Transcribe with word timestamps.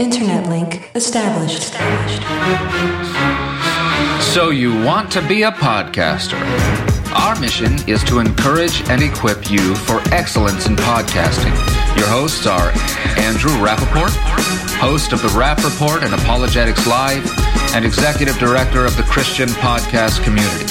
Internet 0.00 0.48
link 0.48 0.90
established. 0.94 1.74
So 4.32 4.48
you 4.48 4.72
want 4.82 5.12
to 5.12 5.20
be 5.28 5.42
a 5.42 5.50
podcaster? 5.50 6.40
Our 7.14 7.38
mission 7.38 7.74
is 7.86 8.02
to 8.04 8.18
encourage 8.18 8.80
and 8.88 9.02
equip 9.02 9.50
you 9.50 9.74
for 9.74 10.00
excellence 10.10 10.64
in 10.64 10.76
podcasting. 10.76 11.54
Your 11.98 12.06
hosts 12.06 12.46
are 12.46 12.70
Andrew 13.20 13.50
Rappaport, 13.60 14.16
host 14.80 15.12
of 15.12 15.20
the 15.20 15.28
Rap 15.38 15.62
Report 15.62 16.02
and 16.02 16.14
Apologetics 16.14 16.86
Live, 16.86 17.30
and 17.74 17.84
executive 17.84 18.38
director 18.38 18.86
of 18.86 18.96
the 18.96 19.02
Christian 19.02 19.50
Podcast 19.50 20.24
Community. 20.24 20.64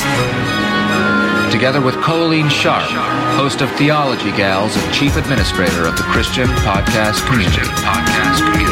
Together 1.52 1.82
with 1.82 1.94
Colleen 2.02 2.50
Sharp, 2.50 2.90
host 3.38 3.62
of 3.62 3.70
Theology 3.74 4.32
Gals 4.32 4.76
and 4.76 4.94
chief 4.94 5.18
administrator 5.18 5.86
of 5.86 5.96
the 5.98 6.04
Christian 6.04 6.48
Podcast 6.66 7.24
Community. 7.28 7.62
Podcast 7.62 8.52
Community. 8.52 8.69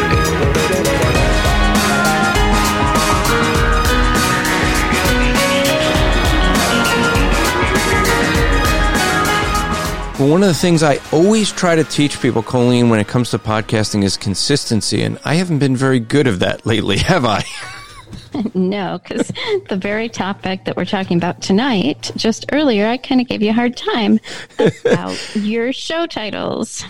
Well, 10.20 10.30
one 10.30 10.42
of 10.42 10.48
the 10.48 10.56
things 10.56 10.82
I 10.82 10.98
always 11.12 11.52
try 11.52 11.76
to 11.76 11.84
teach 11.84 12.20
people, 12.20 12.42
Colleen, 12.42 12.90
when 12.90 13.00
it 13.00 13.08
comes 13.08 13.30
to 13.30 13.38
podcasting 13.38 14.04
is 14.04 14.18
consistency. 14.18 15.04
And 15.04 15.20
I 15.24 15.36
haven't 15.36 15.60
been 15.60 15.76
very 15.76 16.00
good 16.00 16.26
of 16.26 16.40
that 16.40 16.66
lately, 16.66 16.98
have 17.14 17.24
I? 17.24 17.46
No, 18.56 18.98
because 18.98 19.32
the 19.70 19.78
very 19.78 20.10
topic 20.10 20.66
that 20.66 20.76
we're 20.76 20.86
talking 20.86 21.18
about 21.18 21.44
tonight, 21.44 22.12
just 22.16 22.48
earlier, 22.52 22.88
I 22.88 22.98
kind 22.98 23.22
of 23.22 23.28
gave 23.28 23.44
you 23.44 23.52
a 23.52 23.54
hard 23.54 23.78
time 23.78 24.20
about 24.58 25.18
your 25.36 25.72
show 25.72 26.08
titles. 26.08 26.84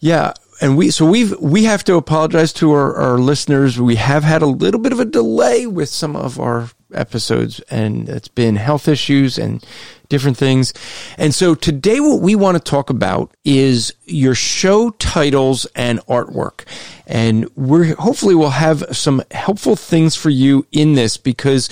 Yeah. 0.00 0.32
And 0.60 0.76
we, 0.76 0.90
so 0.90 1.06
we've, 1.06 1.38
we 1.38 1.64
have 1.64 1.84
to 1.84 1.94
apologize 1.94 2.52
to 2.54 2.72
our, 2.72 2.96
our 2.96 3.18
listeners. 3.18 3.80
We 3.80 3.94
have 3.96 4.24
had 4.24 4.42
a 4.42 4.46
little 4.46 4.80
bit 4.80 4.92
of 4.92 4.98
a 4.98 5.04
delay 5.04 5.68
with 5.68 5.90
some 5.90 6.16
of 6.16 6.40
our 6.40 6.70
episodes 6.94 7.60
and 7.70 8.08
it's 8.08 8.28
been 8.28 8.56
health 8.56 8.88
issues 8.88 9.38
and 9.38 9.64
different 10.08 10.36
things. 10.36 10.72
And 11.18 11.34
so 11.34 11.54
today 11.54 12.00
what 12.00 12.20
we 12.20 12.34
want 12.34 12.56
to 12.56 12.62
talk 12.62 12.90
about 12.90 13.34
is 13.44 13.94
your 14.04 14.34
show 14.34 14.90
titles 14.90 15.66
and 15.74 16.00
artwork. 16.06 16.64
And 17.06 17.48
we're 17.56 17.94
hopefully 17.96 18.34
we'll 18.34 18.50
have 18.50 18.84
some 18.92 19.22
helpful 19.30 19.76
things 19.76 20.14
for 20.16 20.30
you 20.30 20.66
in 20.72 20.94
this 20.94 21.16
because 21.16 21.68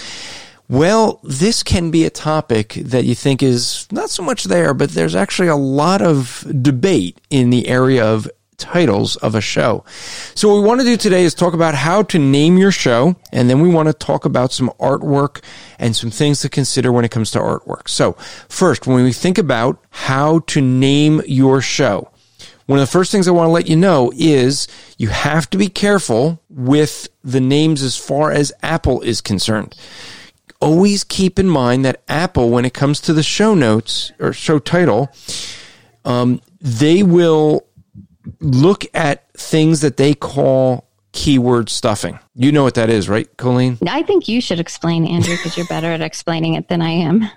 well, 0.69 1.21
this 1.23 1.63
can 1.63 1.91
be 1.91 2.07
a 2.07 2.11
topic 2.11 2.75
that 2.75 3.05
you 3.05 3.15
think 3.15 3.43
is 3.43 3.87
not 3.91 4.09
so 4.09 4.23
much 4.23 4.45
there, 4.45 4.73
but 4.73 4.91
there's 4.91 5.15
actually 5.15 5.49
a 5.49 5.57
lot 5.57 6.01
of 6.01 6.47
debate 6.63 7.21
in 7.29 7.51
the 7.51 7.69
area 7.69 8.03
of 8.03 8.27
titles 8.63 9.17
of 9.17 9.35
a 9.35 9.41
show. 9.41 9.85
So 10.35 10.49
what 10.49 10.63
we 10.63 10.67
want 10.67 10.81
to 10.81 10.87
do 10.87 10.97
today 10.97 11.25
is 11.25 11.35
talk 11.35 11.53
about 11.53 11.75
how 11.75 12.05
to 12.05 12.19
name 12.19 12.57
your 12.57 12.71
show, 12.71 13.17
and 13.33 13.51
then 13.51 13.61
we 13.61 13.69
want 13.69 13.89
to 13.89 13.93
talk 13.93 14.25
about 14.25 14.53
some 14.53 14.71
artwork 14.81 15.43
and 15.79 15.95
some 15.97 16.11
things 16.11 16.41
to 16.41 16.49
consider 16.49 16.93
when 16.93 17.05
it 17.05 17.11
comes 17.11 17.33
to 17.33 17.39
artwork. 17.39 17.89
So 17.89 18.13
first, 18.49 18.87
when 18.87 19.05
we 19.05 19.13
think 19.13 19.37
about 19.37 19.79
how 19.91 20.41
to 20.41 20.61
name 20.61 21.21
your 21.27 21.61
show, 21.61 22.09
one 22.67 22.79
of 22.79 22.87
the 22.87 22.93
first 22.93 23.11
things 23.11 23.27
I 23.27 23.33
want 23.33 23.49
to 23.49 23.53
let 23.53 23.69
you 23.69 23.77
know 23.77 24.13
is 24.17 24.69
you 24.97 25.09
have 25.09 25.51
to 25.51 25.59
be 25.59 25.69
careful 25.69 26.41
with 26.49 27.09
the 27.25 27.41
names 27.41 27.83
as 27.83 27.97
far 27.97 28.31
as 28.31 28.53
Apple 28.63 29.03
is 29.03 29.21
concerned. 29.21 29.75
Always 30.61 31.03
keep 31.03 31.41
in 31.41 31.49
mind 31.49 31.85
that 31.85 32.03
Apple, 32.09 32.51
when 32.51 32.65
it 32.65 32.73
comes 32.73 33.01
to 33.01 33.13
the 33.13 33.25
show 33.25 33.55
notes 33.55 34.13
or 34.21 34.33
show 34.33 34.61
title, 34.61 35.11
um, 36.05 36.41
they 36.61 37.03
will 37.03 37.67
look 38.41 38.85
at 38.95 39.33
things 39.33 39.81
that 39.81 39.97
they 39.97 40.15
call 40.15 40.89
keyword 41.13 41.69
stuffing. 41.69 42.19
You 42.35 42.53
know 42.53 42.63
what 42.63 42.75
that 42.75 42.91
is, 42.91 43.09
right, 43.09 43.29
Colleen? 43.37 43.79
I 43.87 44.03
think 44.03 44.29
you 44.29 44.41
should 44.41 44.59
explain, 44.59 45.07
Andrew, 45.07 45.37
because 45.37 45.57
you're 45.57 45.67
better 45.67 45.89
at 45.89 46.01
explaining 46.01 46.55
it 46.55 46.69
than 46.69 46.81
I 46.81 46.91
am. 46.91 47.29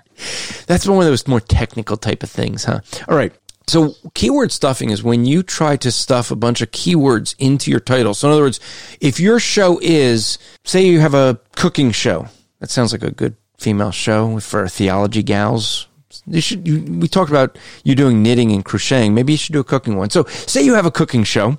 That's 0.66 0.86
one 0.86 0.98
of 0.98 1.04
those 1.04 1.28
more 1.28 1.40
technical 1.40 1.96
type 1.96 2.22
of 2.22 2.30
things, 2.30 2.64
huh? 2.64 2.80
All 3.08 3.16
right. 3.16 3.32
So 3.68 3.94
keyword 4.14 4.52
stuffing 4.52 4.90
is 4.90 5.02
when 5.02 5.26
you 5.26 5.42
try 5.42 5.76
to 5.78 5.90
stuff 5.90 6.30
a 6.30 6.36
bunch 6.36 6.62
of 6.62 6.70
keywords 6.70 7.34
into 7.38 7.70
your 7.70 7.80
title. 7.80 8.14
So 8.14 8.28
in 8.28 8.32
other 8.32 8.42
words, 8.42 8.60
if 9.00 9.18
your 9.18 9.40
show 9.40 9.78
is, 9.82 10.38
say 10.64 10.86
you 10.86 11.00
have 11.00 11.14
a 11.14 11.40
cooking 11.56 11.90
show, 11.90 12.28
that 12.60 12.70
sounds 12.70 12.92
like 12.92 13.02
a 13.02 13.10
good 13.10 13.36
female 13.58 13.90
show 13.90 14.38
for 14.38 14.68
theology 14.68 15.22
gals. 15.22 15.88
You 16.26 16.40
should. 16.40 16.66
You, 16.66 16.82
we 17.00 17.08
talked 17.08 17.30
about 17.30 17.58
you 17.84 17.94
doing 17.94 18.22
knitting 18.22 18.52
and 18.52 18.64
crocheting. 18.64 19.14
Maybe 19.14 19.32
you 19.32 19.36
should 19.36 19.52
do 19.52 19.60
a 19.60 19.64
cooking 19.64 19.96
one. 19.96 20.10
So, 20.10 20.24
say 20.24 20.62
you 20.62 20.74
have 20.74 20.86
a 20.86 20.90
cooking 20.90 21.24
show, 21.24 21.58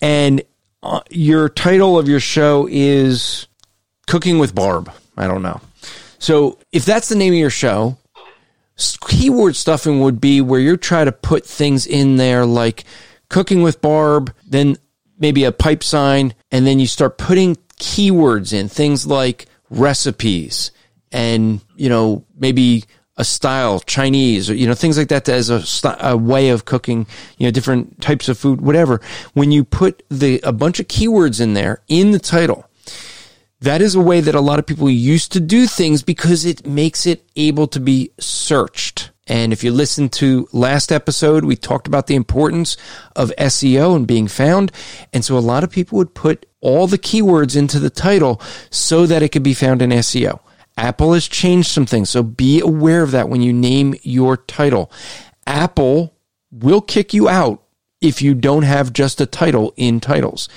and 0.00 0.42
uh, 0.82 1.00
your 1.10 1.48
title 1.48 1.98
of 1.98 2.08
your 2.08 2.20
show 2.20 2.68
is 2.70 3.46
"Cooking 4.06 4.38
with 4.38 4.54
Barb." 4.54 4.90
I 5.16 5.26
don't 5.26 5.42
know. 5.42 5.60
So, 6.18 6.58
if 6.72 6.84
that's 6.84 7.08
the 7.08 7.16
name 7.16 7.32
of 7.32 7.38
your 7.38 7.50
show, 7.50 7.98
keyword 9.08 9.56
stuffing 9.56 10.00
would 10.00 10.20
be 10.20 10.40
where 10.40 10.60
you 10.60 10.76
try 10.76 11.04
to 11.04 11.12
put 11.12 11.46
things 11.46 11.86
in 11.86 12.16
there 12.16 12.46
like 12.46 12.84
"Cooking 13.28 13.62
with 13.62 13.80
Barb," 13.80 14.34
then 14.46 14.76
maybe 15.18 15.44
a 15.44 15.52
pipe 15.52 15.82
sign, 15.82 16.34
and 16.50 16.66
then 16.66 16.78
you 16.78 16.86
start 16.86 17.18
putting 17.18 17.56
keywords 17.78 18.52
in 18.52 18.68
things 18.68 19.06
like 19.06 19.46
recipes 19.70 20.70
and 21.12 21.60
you 21.76 21.88
know 21.88 22.24
maybe 22.36 22.84
a 23.16 23.24
style, 23.24 23.80
Chinese, 23.80 24.50
or, 24.50 24.54
you 24.54 24.66
know, 24.66 24.74
things 24.74 24.98
like 24.98 25.08
that 25.08 25.28
as 25.28 25.50
a, 25.50 25.96
a, 26.00 26.16
way 26.16 26.50
of 26.50 26.66
cooking, 26.66 27.06
you 27.38 27.46
know, 27.46 27.50
different 27.50 28.00
types 28.00 28.28
of 28.28 28.38
food, 28.38 28.60
whatever. 28.60 29.00
When 29.32 29.50
you 29.52 29.64
put 29.64 30.02
the, 30.10 30.40
a 30.42 30.52
bunch 30.52 30.80
of 30.80 30.88
keywords 30.88 31.40
in 31.40 31.54
there 31.54 31.82
in 31.88 32.10
the 32.10 32.18
title, 32.18 32.68
that 33.60 33.80
is 33.80 33.94
a 33.94 34.00
way 34.00 34.20
that 34.20 34.34
a 34.34 34.40
lot 34.40 34.58
of 34.58 34.66
people 34.66 34.90
used 34.90 35.32
to 35.32 35.40
do 35.40 35.66
things 35.66 36.02
because 36.02 36.44
it 36.44 36.66
makes 36.66 37.06
it 37.06 37.24
able 37.36 37.66
to 37.68 37.80
be 37.80 38.10
searched. 38.18 39.10
And 39.26 39.52
if 39.52 39.64
you 39.64 39.72
listen 39.72 40.08
to 40.10 40.48
last 40.52 40.92
episode, 40.92 41.44
we 41.44 41.56
talked 41.56 41.88
about 41.88 42.06
the 42.06 42.14
importance 42.14 42.76
of 43.16 43.32
SEO 43.38 43.96
and 43.96 44.06
being 44.06 44.28
found. 44.28 44.70
And 45.12 45.24
so 45.24 45.36
a 45.36 45.40
lot 45.40 45.64
of 45.64 45.70
people 45.70 45.98
would 45.98 46.14
put 46.14 46.46
all 46.60 46.86
the 46.86 46.98
keywords 46.98 47.56
into 47.56 47.80
the 47.80 47.90
title 47.90 48.40
so 48.70 49.06
that 49.06 49.22
it 49.22 49.30
could 49.30 49.42
be 49.42 49.54
found 49.54 49.82
in 49.82 49.90
SEO. 49.90 50.38
Apple 50.76 51.14
has 51.14 51.26
changed 51.26 51.70
some 51.70 51.86
things, 51.86 52.10
so 52.10 52.22
be 52.22 52.60
aware 52.60 53.02
of 53.02 53.10
that 53.12 53.28
when 53.28 53.40
you 53.40 53.52
name 53.52 53.94
your 54.02 54.36
title. 54.36 54.90
Apple 55.46 56.14
will 56.50 56.80
kick 56.80 57.14
you 57.14 57.28
out 57.28 57.62
if 58.00 58.20
you 58.20 58.34
don't 58.34 58.62
have 58.62 58.92
just 58.92 59.20
a 59.20 59.26
title 59.26 59.72
in 59.76 60.00
titles. 60.00 60.48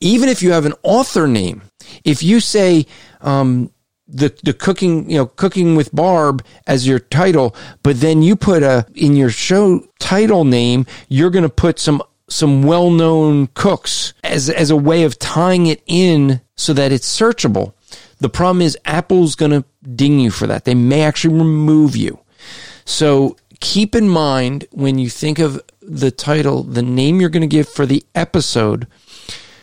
Even 0.00 0.28
if 0.28 0.42
you 0.42 0.52
have 0.52 0.66
an 0.66 0.74
author 0.82 1.26
name, 1.26 1.62
if 2.04 2.22
you 2.22 2.40
say 2.40 2.86
um, 3.22 3.70
the 4.06 4.34
the 4.42 4.52
cooking, 4.52 5.08
you 5.10 5.16
know, 5.16 5.26
cooking 5.26 5.74
with 5.74 5.94
Barb 5.94 6.44
as 6.66 6.86
your 6.86 6.98
title, 6.98 7.56
but 7.82 8.00
then 8.00 8.22
you 8.22 8.36
put 8.36 8.62
a 8.62 8.86
in 8.94 9.16
your 9.16 9.30
show 9.30 9.86
title 9.98 10.44
name, 10.44 10.86
you're 11.08 11.30
going 11.30 11.44
to 11.44 11.48
put 11.48 11.78
some 11.78 12.02
some 12.28 12.62
well-known 12.62 13.46
cooks 13.48 14.14
as 14.24 14.48
as 14.50 14.70
a 14.70 14.76
way 14.76 15.04
of 15.04 15.18
tying 15.18 15.66
it 15.66 15.82
in 15.86 16.40
so 16.56 16.72
that 16.72 16.92
it's 16.92 17.08
searchable. 17.08 17.74
The 18.22 18.28
problem 18.28 18.62
is 18.62 18.78
Apple's 18.84 19.34
going 19.34 19.50
to 19.50 19.64
ding 19.84 20.20
you 20.20 20.30
for 20.30 20.46
that. 20.46 20.64
They 20.64 20.76
may 20.76 21.02
actually 21.02 21.34
remove 21.34 21.96
you. 21.96 22.20
So 22.84 23.36
keep 23.58 23.96
in 23.96 24.08
mind 24.08 24.64
when 24.70 24.96
you 24.96 25.10
think 25.10 25.40
of 25.40 25.60
the 25.80 26.12
title, 26.12 26.62
the 26.62 26.82
name 26.82 27.20
you're 27.20 27.30
going 27.30 27.40
to 27.40 27.48
give 27.48 27.68
for 27.68 27.84
the 27.84 28.04
episode, 28.14 28.86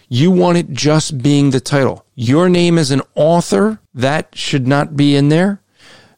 you 0.10 0.30
want 0.30 0.58
it 0.58 0.72
just 0.72 1.20
being 1.24 1.52
the 1.52 1.62
title. 1.62 2.06
Your 2.16 2.50
name 2.50 2.78
as 2.78 2.92
an 2.92 3.02
author, 3.16 3.80
that 3.94 4.38
should 4.38 4.68
not 4.68 4.98
be 4.98 5.16
in 5.16 5.30
there. 5.30 5.62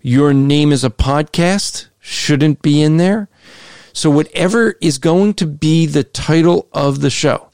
Your 0.01 0.33
name 0.33 0.71
as 0.71 0.83
a 0.83 0.89
podcast 0.89 1.89
shouldn't 1.99 2.63
be 2.63 2.81
in 2.81 2.97
there. 2.97 3.29
So 3.93 4.09
whatever 4.09 4.77
is 4.81 4.97
going 4.97 5.35
to 5.35 5.45
be 5.45 5.85
the 5.85 6.03
title 6.03 6.69
of 6.73 7.01
the 7.01 7.11
show, 7.11 7.49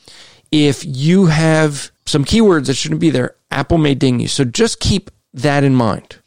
if 0.49 0.85
you 0.85 1.25
have 1.25 1.91
some 2.05 2.23
keywords 2.23 2.67
that 2.67 2.75
shouldn't 2.75 3.01
be 3.01 3.09
there, 3.09 3.35
Apple 3.51 3.77
may 3.77 3.95
ding 3.95 4.19
you. 4.19 4.27
So 4.27 4.43
just 4.43 4.79
keep 4.79 5.11
that 5.33 5.63
in 5.63 5.75
mind. 5.75 6.17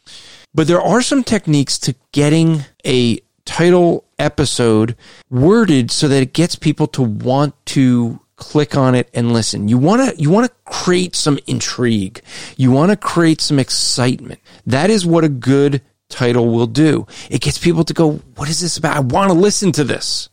But 0.55 0.67
there 0.67 0.81
are 0.81 1.03
some 1.03 1.23
techniques 1.23 1.79
to 1.81 1.95
getting 2.13 2.65
a 2.85 3.21
title 3.45 4.05
episode 4.19 4.97
worded 5.29 5.91
so 5.91 6.09
that 6.09 6.23
it 6.23 6.33
gets 6.33 6.57
people 6.57 6.87
to 6.89 7.03
want 7.03 7.55
to 7.67 8.21
click 8.37 8.77
on 8.77 8.95
it 8.95 9.09
and 9.15 9.33
listen. 9.33 9.69
You 9.69 9.79
want 9.79 10.17
to 10.17 10.21
you 10.21 10.31
want 10.31 10.51
to 10.51 10.73
create 10.73 11.15
some 11.15 11.39
intrigue. 11.47 12.23
You 12.57 12.71
want 12.73 12.91
to 12.91 12.97
create 12.97 13.41
some 13.41 13.59
excitement. 13.59 14.41
That 14.67 14.91
is 14.91 15.07
what 15.07 15.25
a 15.25 15.29
good 15.29 15.83
title 16.09 16.49
will 16.49 16.67
do. 16.67 17.07
It 17.29 17.41
gets 17.41 17.59
people 17.59 17.85
to 17.85 17.95
go, 17.95 18.21
"What 18.37 18.49
is 18.49 18.61
this 18.61 18.77
about? 18.77 18.97
I 18.97 19.01
want 19.01 19.31
to 19.31 19.39
listen 19.39 19.73
to 19.73 19.85
this." 19.85 20.29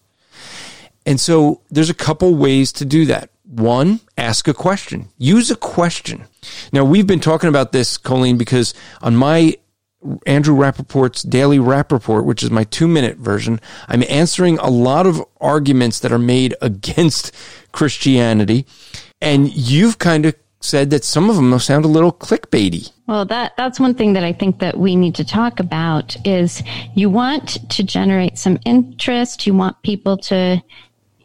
And 1.06 1.20
so 1.20 1.62
there's 1.70 1.90
a 1.90 1.94
couple 1.94 2.34
ways 2.36 2.72
to 2.74 2.86
do 2.86 3.06
that. 3.06 3.30
One, 3.48 4.02
ask 4.18 4.48
a 4.48 4.54
question. 4.54 5.08
Use 5.18 5.50
a 5.50 5.56
question. 5.56 6.26
Now 6.74 6.84
we've 6.84 7.08
been 7.08 7.22
talking 7.22 7.50
about 7.50 7.72
this, 7.72 7.98
Colleen, 7.98 8.38
because 8.38 8.74
on 9.02 9.16
my 9.16 9.56
Andrew 10.26 10.56
Rappaport's 10.56 11.24
Daily 11.24 11.58
Rap 11.58 11.92
Report, 11.92 12.26
which 12.26 12.44
is 12.44 12.52
my 12.52 12.66
two 12.66 12.88
minute 12.88 13.18
version, 13.18 13.60
I'm 13.88 14.04
answering 14.10 14.58
a 14.60 14.70
lot 14.70 15.08
of 15.08 15.24
arguments 15.40 16.00
that 16.02 16.12
are 16.12 16.20
made 16.20 16.56
against 16.62 17.34
Christianity. 17.72 18.66
And 19.22 19.52
you've 19.56 19.98
kind 19.98 20.26
of 20.26 20.36
said 20.60 20.90
that 20.90 21.04
some 21.04 21.30
of 21.30 21.36
them 21.36 21.58
sound 21.60 21.86
a 21.86 21.88
little 21.88 22.12
clickbaity. 22.12 22.92
Well, 23.08 23.26
that 23.26 23.54
that's 23.58 23.80
one 23.80 23.94
thing 23.94 24.14
that 24.14 24.24
I 24.24 24.34
think 24.34 24.60
that 24.60 24.78
we 24.78 24.96
need 24.96 25.16
to 25.16 25.26
talk 25.26 25.60
about 25.60 26.18
is 26.26 26.62
you 26.96 27.10
want 27.10 27.70
to 27.72 27.84
generate 27.84 28.38
some 28.38 28.60
interest. 28.66 29.48
You 29.48 29.54
want 29.54 29.82
people 29.82 30.18
to, 30.18 30.62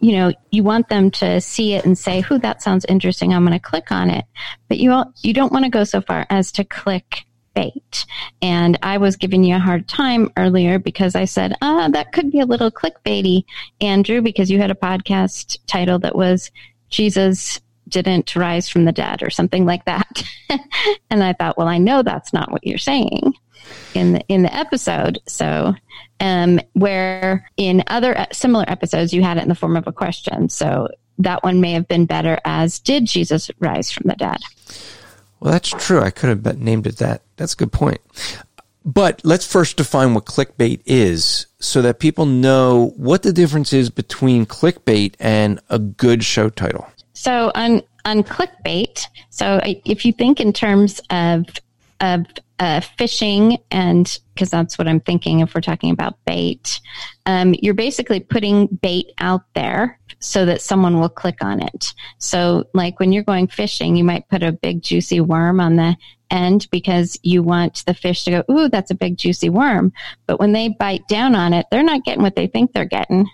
you 0.02 0.16
know, 0.16 0.32
you 0.50 0.62
want 0.64 0.88
them 0.88 1.10
to 1.12 1.40
see 1.40 1.74
it 1.74 1.84
and 1.86 1.96
say, 1.96 2.20
"Who 2.20 2.38
that 2.40 2.62
sounds 2.62 2.84
interesting. 2.86 3.32
I'm 3.32 3.46
going 3.46 3.58
to 3.58 3.62
click 3.62 3.90
on 3.90 4.10
it." 4.10 4.24
But 4.68 4.78
you 4.78 4.92
all, 4.92 5.12
you 5.22 5.32
don't 5.32 5.52
want 5.52 5.64
to 5.64 5.70
go 5.70 5.84
so 5.84 6.00
far 6.02 6.26
as 6.28 6.52
to 6.52 6.64
click 6.64 7.24
bait. 7.54 8.04
And 8.40 8.78
I 8.82 8.98
was 8.98 9.16
giving 9.16 9.44
you 9.44 9.56
a 9.56 9.60
hard 9.60 9.86
time 9.86 10.30
earlier 10.36 10.78
because 10.78 11.14
I 11.14 11.26
said, 11.26 11.54
ah, 11.60 11.88
that 11.88 12.12
could 12.12 12.30
be 12.30 12.40
a 12.40 12.46
little 12.46 12.70
clickbaity, 12.70 13.44
Andrew, 13.80 14.22
because 14.22 14.50
you 14.50 14.58
had 14.58 14.70
a 14.70 14.74
podcast 14.74 15.58
title 15.66 15.98
that 16.00 16.16
was 16.16 16.50
Jesus 16.88 17.60
didn't 17.88 18.34
rise 18.34 18.68
from 18.68 18.86
the 18.86 18.92
dead 18.92 19.22
or 19.22 19.30
something 19.30 19.66
like 19.66 19.84
that. 19.84 20.24
and 21.10 21.22
I 21.22 21.34
thought, 21.34 21.58
well, 21.58 21.68
I 21.68 21.78
know 21.78 22.02
that's 22.02 22.32
not 22.32 22.50
what 22.50 22.66
you're 22.66 22.78
saying 22.78 23.34
in 23.94 24.14
the 24.14 24.20
in 24.28 24.42
the 24.42 24.54
episode. 24.54 25.18
So, 25.26 25.74
um, 26.20 26.60
where 26.72 27.48
in 27.56 27.82
other 27.86 28.26
similar 28.32 28.64
episodes 28.68 29.12
you 29.12 29.22
had 29.22 29.36
it 29.36 29.42
in 29.42 29.48
the 29.48 29.54
form 29.54 29.76
of 29.76 29.86
a 29.86 29.92
question. 29.92 30.48
So 30.48 30.88
that 31.18 31.42
one 31.42 31.60
may 31.60 31.72
have 31.72 31.88
been 31.88 32.06
better 32.06 32.38
as 32.44 32.78
did 32.78 33.06
Jesus 33.06 33.50
rise 33.58 33.90
from 33.90 34.08
the 34.08 34.16
dead? 34.16 34.38
Well, 35.40 35.52
that's 35.52 35.70
true. 35.70 36.00
I 36.00 36.10
could 36.10 36.28
have 36.28 36.58
named 36.58 36.86
it 36.86 36.98
that. 36.98 37.22
That's 37.36 37.54
a 37.54 37.56
good 37.56 37.72
point. 37.72 38.00
But 38.84 39.20
let's 39.24 39.46
first 39.46 39.76
define 39.76 40.14
what 40.14 40.24
clickbait 40.24 40.82
is 40.86 41.46
so 41.60 41.82
that 41.82 42.00
people 42.00 42.26
know 42.26 42.92
what 42.96 43.22
the 43.22 43.32
difference 43.32 43.72
is 43.72 43.90
between 43.90 44.46
clickbait 44.46 45.14
and 45.20 45.60
a 45.68 45.78
good 45.78 46.24
show 46.24 46.48
title. 46.48 46.86
So 47.12 47.52
on 47.54 47.82
on 48.04 48.24
clickbait, 48.24 49.06
so 49.30 49.60
if 49.64 50.04
you 50.04 50.12
think 50.12 50.40
in 50.40 50.52
terms 50.52 51.00
of 51.10 51.46
of 52.00 52.26
uh, 52.62 52.80
fishing, 52.96 53.58
and 53.72 54.20
because 54.32 54.48
that's 54.48 54.78
what 54.78 54.86
I'm 54.86 55.00
thinking 55.00 55.40
if 55.40 55.52
we're 55.52 55.60
talking 55.60 55.90
about 55.90 56.24
bait, 56.24 56.80
um, 57.26 57.56
you're 57.60 57.74
basically 57.74 58.20
putting 58.20 58.68
bait 58.68 59.10
out 59.18 59.42
there 59.56 59.98
so 60.20 60.46
that 60.46 60.62
someone 60.62 61.00
will 61.00 61.08
click 61.08 61.42
on 61.42 61.60
it. 61.60 61.92
So, 62.18 62.68
like 62.72 63.00
when 63.00 63.10
you're 63.10 63.24
going 63.24 63.48
fishing, 63.48 63.96
you 63.96 64.04
might 64.04 64.28
put 64.28 64.44
a 64.44 64.52
big 64.52 64.80
juicy 64.80 65.20
worm 65.20 65.58
on 65.58 65.74
the 65.74 65.96
end 66.30 66.68
because 66.70 67.18
you 67.24 67.42
want 67.42 67.82
the 67.84 67.94
fish 67.94 68.22
to 68.24 68.30
go, 68.30 68.44
ooh, 68.48 68.68
that's 68.68 68.92
a 68.92 68.94
big 68.94 69.16
juicy 69.16 69.48
worm. 69.48 69.92
But 70.28 70.38
when 70.38 70.52
they 70.52 70.68
bite 70.68 71.08
down 71.08 71.34
on 71.34 71.54
it, 71.54 71.66
they're 71.72 71.82
not 71.82 72.04
getting 72.04 72.22
what 72.22 72.36
they 72.36 72.46
think 72.46 72.72
they're 72.72 72.84
getting. 72.84 73.28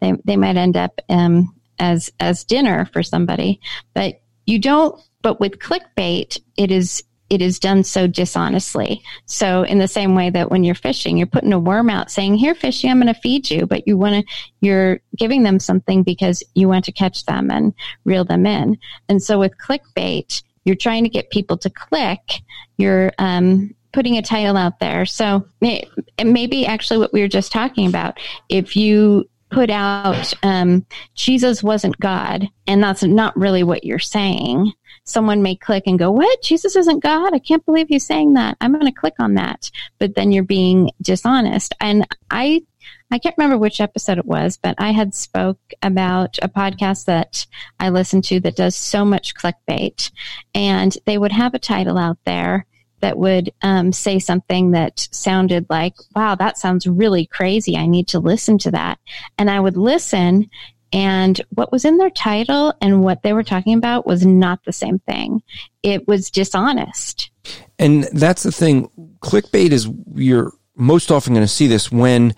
They, 0.00 0.12
they 0.24 0.36
might 0.36 0.56
end 0.56 0.76
up 0.76 1.00
um, 1.08 1.52
as 1.80 2.12
as 2.20 2.44
dinner 2.44 2.84
for 2.92 3.02
somebody. 3.02 3.60
But 3.92 4.20
you 4.46 4.60
don't. 4.60 5.02
But 5.20 5.40
with 5.40 5.58
clickbait, 5.58 6.40
it 6.56 6.70
is 6.70 7.02
it 7.30 7.42
is 7.42 7.58
done 7.58 7.84
so 7.84 8.06
dishonestly. 8.06 9.02
So 9.26 9.62
in 9.62 9.78
the 9.78 9.88
same 9.88 10.14
way 10.14 10.30
that 10.30 10.50
when 10.50 10.64
you're 10.64 10.74
fishing, 10.74 11.16
you're 11.16 11.26
putting 11.26 11.52
a 11.52 11.58
worm 11.58 11.90
out 11.90 12.10
saying, 12.10 12.36
here, 12.36 12.54
fishy, 12.54 12.88
I'm 12.88 13.00
going 13.00 13.12
to 13.12 13.20
feed 13.20 13.50
you, 13.50 13.66
but 13.66 13.86
you 13.86 13.96
want 13.96 14.26
to, 14.26 14.34
you're 14.60 15.00
giving 15.16 15.42
them 15.42 15.60
something 15.60 16.02
because 16.02 16.42
you 16.54 16.68
want 16.68 16.84
to 16.86 16.92
catch 16.92 17.26
them 17.26 17.50
and 17.50 17.74
reel 18.04 18.24
them 18.24 18.46
in. 18.46 18.78
And 19.08 19.22
so 19.22 19.38
with 19.38 19.58
clickbait, 19.58 20.42
you're 20.64 20.76
trying 20.76 21.04
to 21.04 21.10
get 21.10 21.30
people 21.30 21.58
to 21.58 21.70
click. 21.70 22.42
You're, 22.76 23.12
um, 23.18 23.74
putting 23.92 24.18
a 24.18 24.22
title 24.22 24.56
out 24.56 24.80
there. 24.80 25.06
So 25.06 25.46
it, 25.60 25.88
it 26.18 26.26
may 26.26 26.46
be 26.46 26.66
actually 26.66 26.98
what 26.98 27.12
we 27.12 27.20
were 27.20 27.28
just 27.28 27.50
talking 27.50 27.88
about. 27.88 28.18
If 28.48 28.76
you 28.76 29.28
put 29.50 29.70
out 29.70 30.34
um, 30.42 30.84
Jesus 31.14 31.62
wasn't 31.62 31.98
God, 31.98 32.48
and 32.66 32.82
that's 32.82 33.02
not 33.02 33.36
really 33.36 33.62
what 33.62 33.84
you're 33.84 33.98
saying, 33.98 34.72
someone 35.08 35.42
may 35.42 35.56
click 35.56 35.84
and 35.86 35.98
go, 35.98 36.10
What? 36.10 36.42
Jesus 36.42 36.76
isn't 36.76 37.02
God? 37.02 37.34
I 37.34 37.38
can't 37.38 37.64
believe 37.64 37.88
he's 37.88 38.06
saying 38.06 38.34
that. 38.34 38.56
I'm 38.60 38.72
going 38.72 38.86
to 38.86 38.92
click 38.92 39.14
on 39.18 39.34
that. 39.34 39.70
But 39.98 40.14
then 40.14 40.32
you're 40.32 40.44
being 40.44 40.90
dishonest. 41.02 41.74
And 41.80 42.06
I 42.30 42.62
I 43.10 43.18
can't 43.18 43.34
remember 43.38 43.58
which 43.58 43.80
episode 43.80 44.18
it 44.18 44.26
was, 44.26 44.58
but 44.58 44.74
I 44.78 44.92
had 44.92 45.14
spoke 45.14 45.58
about 45.82 46.38
a 46.42 46.48
podcast 46.48 47.06
that 47.06 47.46
I 47.80 47.88
listened 47.88 48.24
to 48.24 48.40
that 48.40 48.56
does 48.56 48.76
so 48.76 49.04
much 49.04 49.34
clickbait, 49.34 50.10
and 50.54 50.96
they 51.06 51.16
would 51.16 51.32
have 51.32 51.54
a 51.54 51.58
title 51.58 51.96
out 51.96 52.18
there 52.24 52.66
that 53.00 53.16
would 53.16 53.52
um, 53.62 53.92
say 53.92 54.18
something 54.18 54.72
that 54.72 55.08
sounded 55.12 55.66
like, 55.70 55.94
"Wow, 56.14 56.34
that 56.34 56.58
sounds 56.58 56.86
really 56.86 57.26
crazy. 57.26 57.76
I 57.76 57.86
need 57.86 58.08
to 58.08 58.20
listen 58.20 58.58
to 58.58 58.70
that," 58.72 58.98
and 59.38 59.50
I 59.50 59.60
would 59.60 59.76
listen, 59.76 60.50
and 60.92 61.40
what 61.50 61.70
was 61.70 61.84
in 61.84 61.98
their 61.98 62.10
title 62.10 62.74
and 62.80 63.02
what 63.02 63.22
they 63.22 63.32
were 63.32 63.42
talking 63.42 63.76
about 63.76 64.06
was 64.06 64.24
not 64.24 64.64
the 64.64 64.72
same 64.72 64.98
thing. 65.00 65.42
It 65.82 66.08
was 66.08 66.30
dishonest. 66.30 67.30
And 67.78 68.04
that's 68.04 68.42
the 68.42 68.52
thing. 68.52 68.88
Clickbait 69.20 69.70
is 69.70 69.88
you're 70.14 70.52
most 70.76 71.10
often 71.10 71.34
going 71.34 71.44
to 71.44 71.52
see 71.52 71.66
this 71.66 71.90
when 71.90 72.34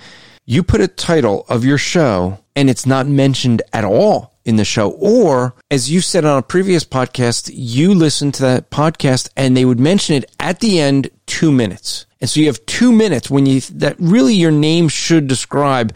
you 0.46 0.62
put 0.62 0.80
a 0.80 0.88
title 0.88 1.44
of 1.48 1.64
your 1.64 1.78
show 1.78 2.38
and 2.56 2.68
it's 2.68 2.86
not 2.86 3.06
mentioned 3.06 3.62
at 3.72 3.84
all 3.84 4.38
in 4.44 4.56
the 4.56 4.64
show. 4.64 4.90
Or 4.90 5.54
as 5.70 5.90
you 5.90 6.00
said 6.00 6.24
on 6.24 6.38
a 6.38 6.42
previous 6.42 6.84
podcast, 6.84 7.50
you 7.52 7.94
listen 7.94 8.32
to 8.32 8.42
that 8.42 8.70
podcast 8.70 9.28
and 9.36 9.56
they 9.56 9.64
would 9.64 9.78
mention 9.78 10.16
it 10.16 10.30
at 10.40 10.60
the 10.60 10.80
end 10.80 11.10
two 11.26 11.52
minutes. 11.52 12.06
And 12.20 12.28
so 12.28 12.40
you 12.40 12.46
have 12.46 12.64
two 12.66 12.92
minutes 12.92 13.30
when 13.30 13.46
you, 13.46 13.60
that 13.60 13.96
really 13.98 14.34
your 14.34 14.50
name 14.50 14.88
should 14.88 15.26
describe 15.26 15.94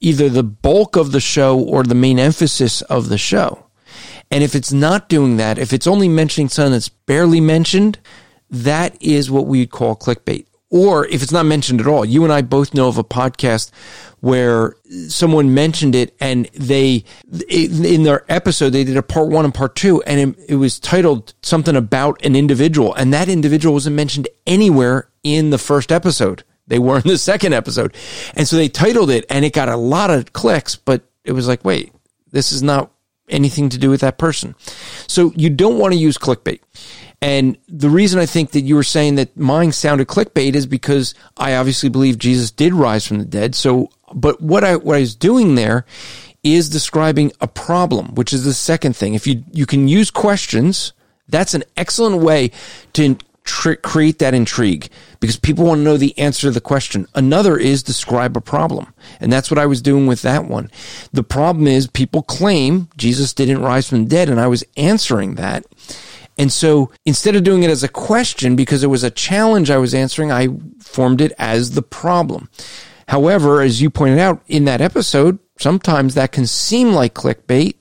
either 0.00 0.28
the 0.28 0.42
bulk 0.42 0.96
of 0.96 1.12
the 1.12 1.20
show 1.20 1.58
or 1.58 1.82
the 1.82 1.94
main 1.94 2.18
emphasis 2.18 2.82
of 2.82 3.08
the 3.08 3.18
show. 3.18 3.66
And 4.30 4.42
if 4.42 4.54
it's 4.54 4.72
not 4.72 5.08
doing 5.08 5.36
that, 5.36 5.58
if 5.58 5.72
it's 5.72 5.86
only 5.86 6.08
mentioning 6.08 6.48
something 6.48 6.72
that's 6.72 6.88
barely 6.88 7.40
mentioned, 7.40 7.98
that 8.50 8.96
is 9.00 9.30
what 9.30 9.46
we 9.46 9.66
call 9.66 9.96
clickbait. 9.96 10.46
Or 10.70 11.06
if 11.06 11.22
it's 11.22 11.30
not 11.30 11.46
mentioned 11.46 11.80
at 11.80 11.86
all, 11.86 12.04
you 12.04 12.24
and 12.24 12.32
I 12.32 12.42
both 12.42 12.74
know 12.74 12.88
of 12.88 12.98
a 12.98 13.04
podcast 13.04 13.70
where 14.18 14.74
someone 15.08 15.54
mentioned 15.54 15.94
it 15.94 16.16
and 16.18 16.46
they, 16.54 17.04
in 17.48 18.02
their 18.02 18.24
episode, 18.32 18.70
they 18.70 18.82
did 18.82 18.96
a 18.96 19.02
part 19.02 19.28
one 19.28 19.44
and 19.44 19.54
part 19.54 19.76
two 19.76 20.02
and 20.02 20.34
it, 20.48 20.56
was 20.56 20.80
titled 20.80 21.34
something 21.42 21.76
about 21.76 22.24
an 22.24 22.34
individual 22.34 22.92
and 22.94 23.12
that 23.12 23.28
individual 23.28 23.74
wasn't 23.74 23.94
mentioned 23.94 24.26
anywhere 24.46 25.10
in 25.22 25.50
the 25.50 25.58
first 25.58 25.92
episode. 25.92 26.42
They 26.66 26.78
were 26.78 26.96
in 26.96 27.08
the 27.08 27.18
second 27.18 27.52
episode. 27.52 27.94
And 28.34 28.48
so 28.48 28.56
they 28.56 28.68
titled 28.68 29.10
it 29.10 29.24
and 29.28 29.44
it 29.44 29.52
got 29.52 29.68
a 29.68 29.76
lot 29.76 30.10
of 30.10 30.32
clicks, 30.32 30.76
but 30.76 31.02
it 31.24 31.32
was 31.32 31.48
like, 31.48 31.64
wait, 31.64 31.92
this 32.30 32.52
is 32.52 32.62
not 32.62 32.90
anything 33.28 33.68
to 33.70 33.78
do 33.78 33.90
with 33.90 34.00
that 34.00 34.18
person. 34.18 34.54
So 35.06 35.32
you 35.36 35.50
don't 35.50 35.78
want 35.78 35.92
to 35.92 35.98
use 35.98 36.18
clickbait. 36.18 36.60
And 37.22 37.56
the 37.68 37.88
reason 37.88 38.20
I 38.20 38.26
think 38.26 38.50
that 38.50 38.60
you 38.62 38.74
were 38.74 38.82
saying 38.82 39.14
that 39.14 39.36
mine 39.36 39.72
sounded 39.72 40.08
clickbait 40.08 40.54
is 40.54 40.66
because 40.66 41.14
I 41.36 41.56
obviously 41.56 41.88
believe 41.88 42.18
Jesus 42.18 42.50
did 42.50 42.74
rise 42.74 43.06
from 43.06 43.18
the 43.18 43.24
dead. 43.24 43.54
So, 43.54 43.88
but 44.14 44.42
what 44.42 44.62
I, 44.62 44.76
what 44.76 44.96
I 44.96 45.00
was 45.00 45.14
doing 45.14 45.54
there 45.54 45.86
is 46.42 46.68
describing 46.68 47.32
a 47.40 47.48
problem, 47.48 48.14
which 48.14 48.34
is 48.34 48.44
the 48.44 48.52
second 48.52 48.94
thing. 48.94 49.14
If 49.14 49.26
you, 49.26 49.42
you 49.52 49.64
can 49.64 49.88
use 49.88 50.10
questions, 50.10 50.92
that's 51.28 51.54
an 51.54 51.64
excellent 51.78 52.22
way 52.22 52.50
to 52.92 53.16
tr- 53.44 53.74
create 53.74 54.18
that 54.18 54.34
intrigue 54.34 54.90
because 55.24 55.38
people 55.38 55.64
want 55.64 55.78
to 55.78 55.82
know 55.82 55.96
the 55.96 56.18
answer 56.18 56.42
to 56.42 56.50
the 56.50 56.60
question. 56.60 57.06
Another 57.14 57.56
is 57.56 57.82
describe 57.82 58.36
a 58.36 58.42
problem. 58.42 58.92
And 59.20 59.32
that's 59.32 59.50
what 59.50 59.56
I 59.56 59.64
was 59.64 59.80
doing 59.80 60.06
with 60.06 60.20
that 60.20 60.44
one. 60.44 60.70
The 61.14 61.22
problem 61.22 61.66
is 61.66 61.86
people 61.86 62.22
claim 62.22 62.90
Jesus 62.98 63.32
didn't 63.32 63.62
rise 63.62 63.88
from 63.88 64.04
the 64.04 64.10
dead 64.10 64.28
and 64.28 64.38
I 64.38 64.48
was 64.48 64.64
answering 64.76 65.36
that. 65.36 65.64
And 66.36 66.52
so 66.52 66.92
instead 67.06 67.36
of 67.36 67.42
doing 67.42 67.62
it 67.62 67.70
as 67.70 67.82
a 67.82 67.88
question 67.88 68.54
because 68.54 68.82
it 68.82 68.88
was 68.88 69.02
a 69.02 69.10
challenge 69.10 69.70
I 69.70 69.78
was 69.78 69.94
answering, 69.94 70.30
I 70.30 70.48
formed 70.78 71.22
it 71.22 71.32
as 71.38 71.70
the 71.70 71.80
problem. 71.80 72.50
However, 73.08 73.62
as 73.62 73.80
you 73.80 73.88
pointed 73.88 74.18
out 74.18 74.42
in 74.46 74.66
that 74.66 74.82
episode, 74.82 75.38
sometimes 75.58 76.16
that 76.16 76.32
can 76.32 76.46
seem 76.46 76.92
like 76.92 77.14
clickbait 77.14 77.76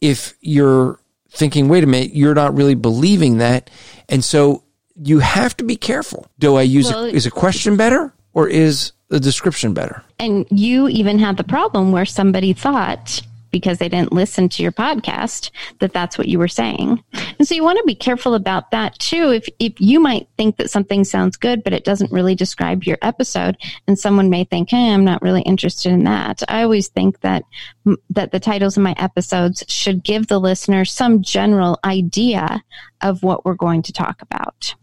if 0.00 0.36
you're 0.40 1.00
thinking, 1.30 1.66
wait 1.66 1.82
a 1.82 1.88
minute, 1.88 2.14
you're 2.14 2.32
not 2.32 2.54
really 2.54 2.76
believing 2.76 3.38
that. 3.38 3.70
And 4.08 4.22
so 4.22 4.62
you 5.02 5.18
have 5.18 5.56
to 5.58 5.64
be 5.64 5.76
careful. 5.76 6.26
Do 6.38 6.56
I 6.56 6.62
use 6.62 6.92
well, 6.92 7.04
a, 7.04 7.08
is 7.08 7.26
a 7.26 7.30
question 7.30 7.76
better 7.76 8.12
or 8.32 8.48
is 8.48 8.92
the 9.08 9.20
description 9.20 9.72
better. 9.72 10.02
And 10.18 10.46
you 10.50 10.88
even 10.88 11.18
had 11.18 11.36
the 11.36 11.44
problem 11.44 11.92
where 11.92 12.04
somebody 12.04 12.52
thought 12.52 13.22
because 13.56 13.78
they 13.78 13.88
didn't 13.88 14.12
listen 14.12 14.50
to 14.50 14.62
your 14.62 14.70
podcast 14.70 15.50
that 15.78 15.94
that's 15.94 16.18
what 16.18 16.28
you 16.28 16.38
were 16.38 16.46
saying. 16.46 17.02
And 17.38 17.48
so 17.48 17.54
you 17.54 17.64
want 17.64 17.78
to 17.78 17.84
be 17.86 17.94
careful 17.94 18.34
about 18.34 18.70
that 18.70 18.98
too. 18.98 19.30
If, 19.30 19.48
if 19.58 19.80
you 19.80 19.98
might 19.98 20.28
think 20.36 20.58
that 20.58 20.70
something 20.70 21.04
sounds 21.04 21.38
good, 21.38 21.64
but 21.64 21.72
it 21.72 21.84
doesn't 21.84 22.12
really 22.12 22.34
describe 22.34 22.84
your 22.84 22.98
episode 23.00 23.56
and 23.88 23.98
someone 23.98 24.28
may 24.28 24.44
think, 24.44 24.68
Hey, 24.68 24.92
I'm 24.92 25.06
not 25.06 25.22
really 25.22 25.40
interested 25.42 25.90
in 25.90 26.04
that. 26.04 26.42
I 26.48 26.62
always 26.64 26.88
think 26.88 27.20
that, 27.20 27.44
that 28.10 28.30
the 28.30 28.40
titles 28.40 28.76
of 28.76 28.82
my 28.82 28.94
episodes 28.98 29.64
should 29.68 30.04
give 30.04 30.26
the 30.26 30.38
listener 30.38 30.84
some 30.84 31.22
general 31.22 31.78
idea 31.82 32.62
of 33.00 33.22
what 33.22 33.46
we're 33.46 33.54
going 33.54 33.80
to 33.82 33.92
talk 33.92 34.20
about. 34.20 34.74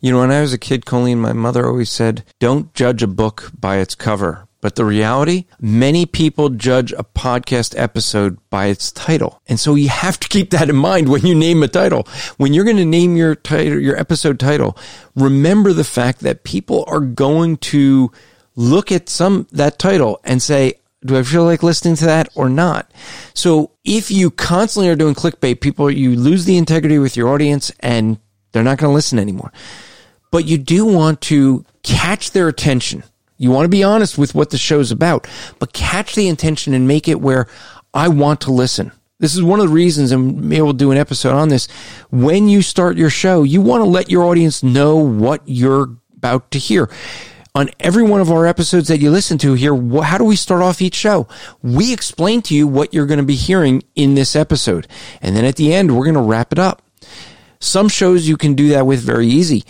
You 0.00 0.12
know, 0.12 0.18
when 0.18 0.32
I 0.32 0.40
was 0.40 0.52
a 0.52 0.58
kid, 0.58 0.86
Colleen, 0.86 1.20
my 1.20 1.32
mother 1.32 1.66
always 1.66 1.90
said, 1.90 2.24
don't 2.40 2.74
judge 2.74 3.02
a 3.02 3.06
book 3.06 3.52
by 3.58 3.76
its 3.76 3.94
cover. 3.94 4.47
But 4.60 4.74
the 4.74 4.84
reality, 4.84 5.44
many 5.60 6.04
people 6.04 6.48
judge 6.48 6.92
a 6.92 7.04
podcast 7.04 7.78
episode 7.78 8.38
by 8.50 8.66
its 8.66 8.90
title. 8.90 9.40
And 9.46 9.60
so 9.60 9.76
you 9.76 9.88
have 9.88 10.18
to 10.18 10.28
keep 10.28 10.50
that 10.50 10.68
in 10.68 10.76
mind 10.76 11.08
when 11.08 11.24
you 11.24 11.34
name 11.34 11.62
a 11.62 11.68
title. 11.68 12.08
When 12.38 12.52
you're 12.52 12.64
going 12.64 12.76
to 12.76 12.84
name 12.84 13.16
your 13.16 13.36
title, 13.36 13.78
your 13.78 13.96
episode 13.96 14.40
title, 14.40 14.76
remember 15.14 15.72
the 15.72 15.84
fact 15.84 16.20
that 16.20 16.42
people 16.42 16.84
are 16.88 17.00
going 17.00 17.58
to 17.58 18.10
look 18.56 18.90
at 18.90 19.08
some, 19.08 19.46
that 19.52 19.78
title 19.78 20.20
and 20.24 20.42
say, 20.42 20.74
do 21.04 21.16
I 21.16 21.22
feel 21.22 21.44
like 21.44 21.62
listening 21.62 21.94
to 21.96 22.06
that 22.06 22.28
or 22.34 22.48
not? 22.48 22.90
So 23.34 23.70
if 23.84 24.10
you 24.10 24.32
constantly 24.32 24.88
are 24.90 24.96
doing 24.96 25.14
clickbait, 25.14 25.60
people, 25.60 25.88
you 25.88 26.16
lose 26.16 26.44
the 26.44 26.58
integrity 26.58 26.98
with 26.98 27.16
your 27.16 27.28
audience 27.28 27.70
and 27.78 28.18
they're 28.50 28.64
not 28.64 28.78
going 28.78 28.90
to 28.90 28.94
listen 28.94 29.20
anymore. 29.20 29.52
But 30.32 30.46
you 30.46 30.58
do 30.58 30.84
want 30.84 31.20
to 31.22 31.64
catch 31.84 32.32
their 32.32 32.48
attention 32.48 33.04
you 33.38 33.50
want 33.50 33.64
to 33.64 33.70
be 33.70 33.84
honest 33.84 34.18
with 34.18 34.34
what 34.34 34.50
the 34.50 34.58
show's 34.58 34.90
about, 34.90 35.26
but 35.58 35.72
catch 35.72 36.14
the 36.14 36.28
intention 36.28 36.74
and 36.74 36.86
make 36.86 37.08
it 37.08 37.20
where 37.20 37.46
I 37.94 38.08
want 38.08 38.42
to 38.42 38.52
listen. 38.52 38.92
This 39.20 39.34
is 39.34 39.42
one 39.42 39.58
of 39.58 39.66
the 39.66 39.74
reasons, 39.74 40.12
and 40.12 40.42
maybe 40.42 40.62
we'll 40.62 40.72
do 40.72 40.92
an 40.92 40.98
episode 40.98 41.34
on 41.34 41.48
this. 41.48 41.66
When 42.10 42.48
you 42.48 42.62
start 42.62 42.96
your 42.96 43.10
show, 43.10 43.42
you 43.42 43.60
want 43.60 43.80
to 43.80 43.88
let 43.88 44.10
your 44.10 44.24
audience 44.24 44.62
know 44.62 44.96
what 44.96 45.42
you're 45.46 45.96
about 46.16 46.50
to 46.52 46.58
hear. 46.58 46.90
On 47.54 47.68
every 47.80 48.04
one 48.04 48.20
of 48.20 48.30
our 48.30 48.46
episodes 48.46 48.86
that 48.88 49.00
you 49.00 49.10
listen 49.10 49.38
to 49.38 49.54
here, 49.54 49.74
how 50.02 50.18
do 50.18 50.24
we 50.24 50.36
start 50.36 50.62
off 50.62 50.80
each 50.80 50.94
show? 50.94 51.26
We 51.62 51.92
explain 51.92 52.42
to 52.42 52.54
you 52.54 52.68
what 52.68 52.94
you're 52.94 53.06
going 53.06 53.18
to 53.18 53.24
be 53.24 53.34
hearing 53.34 53.82
in 53.96 54.14
this 54.14 54.36
episode. 54.36 54.86
And 55.20 55.34
then 55.34 55.44
at 55.44 55.56
the 55.56 55.72
end, 55.72 55.96
we're 55.96 56.04
going 56.04 56.14
to 56.14 56.20
wrap 56.20 56.52
it 56.52 56.58
up. 56.60 56.82
Some 57.60 57.88
shows 57.88 58.28
you 58.28 58.36
can 58.36 58.54
do 58.54 58.68
that 58.68 58.86
with 58.86 59.00
very 59.00 59.26
easy. 59.26 59.64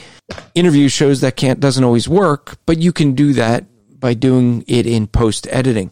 Interview 0.54 0.88
shows 0.88 1.21
that 1.21 1.37
can't 1.37 1.61
doesn't 1.61 1.85
always 1.85 2.09
work, 2.09 2.59
but 2.66 2.78
you 2.78 2.92
can 2.92 3.14
do 3.14 3.33
that 3.35 3.64
by 3.99 4.14
doing 4.14 4.64
it 4.66 4.87
in 4.87 5.07
post 5.07 5.47
editing. 5.50 5.90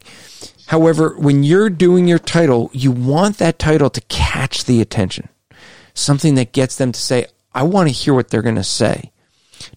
However, 0.67 1.17
when 1.17 1.45
you're 1.45 1.71
doing 1.71 2.07
your 2.07 2.19
title, 2.19 2.71
you 2.73 2.91
want 2.91 3.39
that 3.39 3.59
title 3.59 3.89
to 3.91 4.01
catch 4.03 4.65
the 4.65 4.81
attention. 4.81 5.29
Something 5.95 6.35
that 6.35 6.53
gets 6.53 6.77
them 6.77 6.93
to 6.93 7.01
say, 7.01 7.27
I 7.55 7.63
want 7.63 7.89
to 7.89 7.95
hear 7.95 8.15
what 8.15 8.29
they're 8.29 8.43
going 8.43 8.57
to 8.57 8.65
say. 8.65 9.13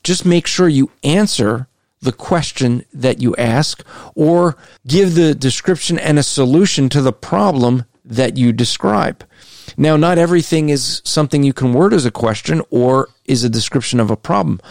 Just 0.03 0.25
make 0.25 0.47
sure 0.47 0.67
you 0.67 0.91
answer 1.03 1.67
the 2.01 2.11
question 2.11 2.85
that 2.93 3.21
you 3.21 3.35
ask 3.35 3.85
or 4.15 4.57
give 4.87 5.15
the 5.15 5.35
description 5.35 5.99
and 5.99 6.17
a 6.17 6.23
solution 6.23 6.89
to 6.89 7.01
the 7.01 7.13
problem 7.13 7.85
that 8.03 8.37
you 8.37 8.51
describe. 8.51 9.23
Now, 9.77 9.97
not 9.97 10.17
everything 10.17 10.69
is 10.69 11.01
something 11.05 11.43
you 11.43 11.53
can 11.53 11.73
word 11.73 11.93
as 11.93 12.05
a 12.05 12.11
question 12.11 12.61
or 12.69 13.09
is 13.25 13.43
a 13.43 13.49
description 13.49 13.99
of 13.99 14.11
a 14.11 14.17
problem. 14.17 14.61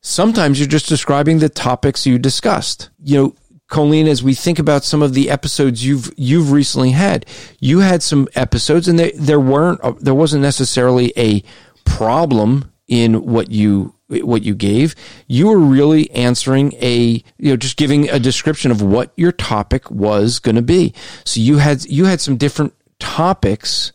Sometimes 0.00 0.58
you're 0.58 0.68
just 0.68 0.88
describing 0.88 1.38
the 1.38 1.48
topics 1.48 2.06
you 2.06 2.18
discussed. 2.18 2.90
You 3.04 3.16
know, 3.16 3.34
Colleen, 3.68 4.08
as 4.08 4.22
we 4.22 4.34
think 4.34 4.58
about 4.58 4.84
some 4.84 5.00
of 5.00 5.14
the 5.14 5.30
episodes 5.30 5.84
you've 5.84 6.10
you've 6.16 6.50
recently 6.50 6.90
had, 6.90 7.24
you 7.60 7.78
had 7.78 8.02
some 8.02 8.26
episodes, 8.34 8.88
and 8.88 8.98
there 8.98 9.12
there 9.14 9.40
weren't 9.40 9.80
uh, 9.82 9.92
there 10.00 10.14
wasn't 10.14 10.42
necessarily 10.42 11.12
a 11.16 11.42
problem 11.84 12.72
in 12.88 13.24
what 13.24 13.50
you 13.50 13.94
what 14.08 14.42
you 14.42 14.54
gave. 14.54 14.96
You 15.28 15.46
were 15.46 15.58
really 15.58 16.10
answering 16.10 16.72
a 16.74 17.22
you 17.38 17.50
know 17.50 17.56
just 17.56 17.76
giving 17.76 18.10
a 18.10 18.18
description 18.18 18.70
of 18.70 18.82
what 18.82 19.12
your 19.16 19.32
topic 19.32 19.90
was 19.90 20.40
going 20.40 20.56
to 20.56 20.62
be. 20.62 20.92
So 21.24 21.40
you 21.40 21.58
had 21.58 21.84
you 21.84 22.06
had 22.06 22.20
some 22.20 22.36
different 22.36 22.74
topics 22.98 23.92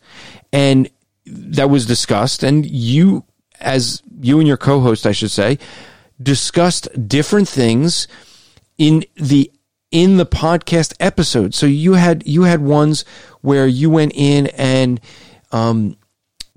and 0.55 0.89
that 1.25 1.69
was 1.69 1.85
discussed 1.85 2.43
and 2.43 2.65
you 2.65 3.23
as 3.59 4.01
you 4.21 4.39
and 4.39 4.47
your 4.47 4.57
co-host 4.57 5.05
I 5.05 5.11
should 5.11 5.31
say 5.31 5.59
discussed 6.21 6.87
different 7.07 7.47
things 7.49 8.07
in 8.77 9.03
the 9.15 9.51
in 9.91 10.17
the 10.17 10.25
podcast 10.25 10.93
episode. 10.99 11.53
So 11.53 11.65
you 11.65 11.93
had 11.93 12.27
you 12.27 12.43
had 12.43 12.61
ones 12.61 13.05
where 13.41 13.67
you 13.67 13.89
went 13.89 14.13
in 14.15 14.47
and 14.47 14.99
um, 15.51 15.97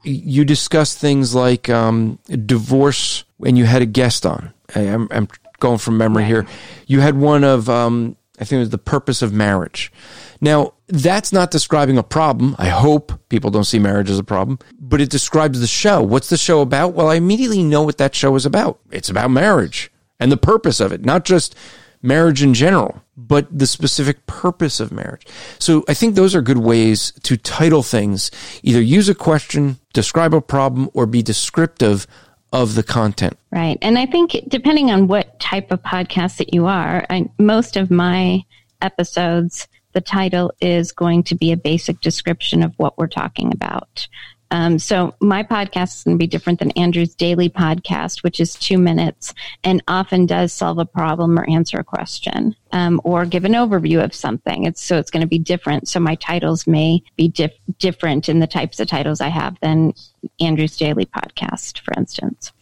you 0.03 0.45
discussed 0.45 0.99
things 0.99 1.35
like 1.35 1.69
um, 1.69 2.19
divorce 2.47 3.25
and 3.45 3.59
you 3.59 3.65
had 3.65 3.83
a 3.83 3.87
guest 3.87 4.27
on. 4.27 4.53
I'm, 4.75 5.09
I'm 5.11 5.29
going 5.61 5.79
from 5.79 5.97
memory 5.97 6.25
here. 6.25 6.47
You 6.87 7.01
had 7.01 7.17
one 7.17 7.45
of 7.45 7.69
um, 7.69 8.17
I 8.41 8.45
think 8.45 8.59
it 8.59 8.61
was 8.61 8.71
the 8.71 8.79
purpose 8.79 9.23
of 9.23 9.33
marriage. 9.33 9.93
Now, 10.41 10.75
that's 10.89 11.33
not 11.33 11.51
describing 11.51 11.99
a 11.99 12.03
problem. 12.03 12.57
I 12.59 12.69
hope 12.69 13.13
people 13.29 13.51
don't 13.51 13.65
see 13.65 13.79
marriage 13.79 14.11
as 14.11 14.19
a 14.19 14.25
problem, 14.25 14.59
but 14.81 15.01
it 15.01 15.11
describes 15.11 15.61
the 15.61 15.67
show. 15.67 16.03
What's 16.03 16.31
the 16.31 16.37
show 16.37 16.61
about? 16.61 16.95
Well, 16.95 17.09
I 17.09 17.17
immediately 17.17 17.63
know 17.63 17.83
what 17.83 17.99
that 17.99 18.15
show 18.15 18.35
is 18.37 18.47
about. 18.47 18.81
It's 18.91 19.09
about 19.09 19.31
marriage 19.31 19.91
and 20.19 20.33
the 20.33 20.37
purpose 20.37 20.81
of 20.81 20.93
it, 20.93 21.05
not 21.05 21.25
just 21.25 21.55
marriage 22.03 22.43
in 22.43 22.55
general, 22.55 23.03
but 23.17 23.47
the 23.57 23.67
specific 23.67 24.27
purpose 24.27 24.81
of 24.81 24.93
marriage. 24.93 25.27
So 25.59 25.85
I 25.89 25.95
think 25.95 26.15
those 26.15 26.35
are 26.35 26.43
good 26.43 26.59
ways 26.59 27.13
to 27.25 27.37
title 27.37 27.83
things. 27.83 28.31
Either 28.63 28.81
use 28.81 29.09
a 29.09 29.15
question, 29.15 29.79
describe 29.93 30.33
a 30.33 30.41
problem, 30.41 30.91
or 30.95 31.07
be 31.07 31.23
descriptive 31.23 32.07
of 32.53 32.77
the 32.77 32.83
content. 32.83 33.37
Right. 33.51 33.79
And 33.83 33.99
I 33.99 34.07
think 34.07 34.37
depending 34.49 34.91
on 34.91 35.07
what 35.07 35.39
type 35.39 35.71
of 35.71 35.83
podcast 35.83 36.39
that 36.39 36.55
you 36.55 36.67
are, 36.67 37.05
I, 37.11 37.29
most 37.39 37.77
of 37.77 37.91
my 37.91 38.45
episodes 38.81 39.69
the 39.99 40.03
title 40.03 40.53
is 40.61 40.93
going 40.93 41.25
to 41.25 41.35
be 41.35 41.51
a 41.51 41.57
basic 41.57 42.01
description 42.01 42.63
of 42.63 42.73
what 42.77 42.97
we're 42.97 43.09
talking 43.09 43.53
about. 43.53 44.07
Um, 44.53 44.79
so 44.79 45.13
my 45.21 45.43
podcast 45.43 45.97
is 45.97 46.05
going 46.05 46.17
to 46.17 46.23
be 46.23 46.29
different 46.29 46.61
than 46.61 46.71
Andrew's 46.71 47.17
daily 47.17 47.51
podcast, 47.51 48.23
which 48.23 48.39
is 48.39 48.55
two 48.55 48.79
minutes 48.79 49.35
and 49.65 49.83
often 49.89 50.25
does 50.25 50.53
solve 50.53 50.79
a 50.79 50.87
problem 50.87 51.37
or 51.37 51.51
answer 51.51 51.81
a 51.81 51.85
question 51.85 52.55
um, 52.71 53.01
or 53.03 53.27
give 53.27 53.45
an 53.45 53.55
overview 53.55 54.03
of 54.03 54.15
something. 54.15 54.67
It's 54.67 54.81
so 54.81 54.99
it's 54.99 55.11
going 55.11 55.23
to 55.23 55.27
be 55.27 55.41
different. 55.41 55.89
So 55.89 55.99
my 55.99 56.15
titles 56.15 56.69
may 56.69 57.03
be 57.17 57.27
dif- 57.27 57.59
different 57.81 58.29
in 58.29 58.39
the 58.39 58.47
types 58.47 58.79
of 58.79 58.87
titles 58.87 59.21
I 59.21 59.29
have 59.31 59.59
than 59.63 59.95
Andrew's 60.39 60.77
daily 60.77 61.07
podcast, 61.07 61.81
for 61.81 61.93
instance. 61.97 62.53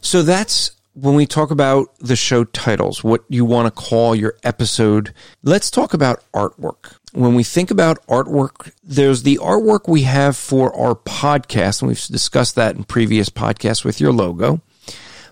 So 0.00 0.22
that's 0.22 0.70
when 1.00 1.14
we 1.14 1.26
talk 1.26 1.50
about 1.50 1.96
the 1.98 2.16
show 2.16 2.44
titles, 2.44 3.02
what 3.02 3.24
you 3.28 3.44
want 3.44 3.66
to 3.66 3.70
call 3.70 4.14
your 4.14 4.36
episode, 4.42 5.14
let's 5.42 5.70
talk 5.70 5.94
about 5.94 6.22
artwork. 6.32 6.96
When 7.12 7.34
we 7.34 7.42
think 7.42 7.70
about 7.70 8.06
artwork, 8.06 8.72
there's 8.84 9.22
the 9.22 9.38
artwork 9.38 9.88
we 9.88 10.02
have 10.02 10.36
for 10.36 10.74
our 10.76 10.94
podcast, 10.94 11.80
and 11.80 11.88
we've 11.88 12.06
discussed 12.06 12.54
that 12.56 12.76
in 12.76 12.84
previous 12.84 13.30
podcasts 13.30 13.84
with 13.84 14.00
your 14.00 14.12
logo. 14.12 14.60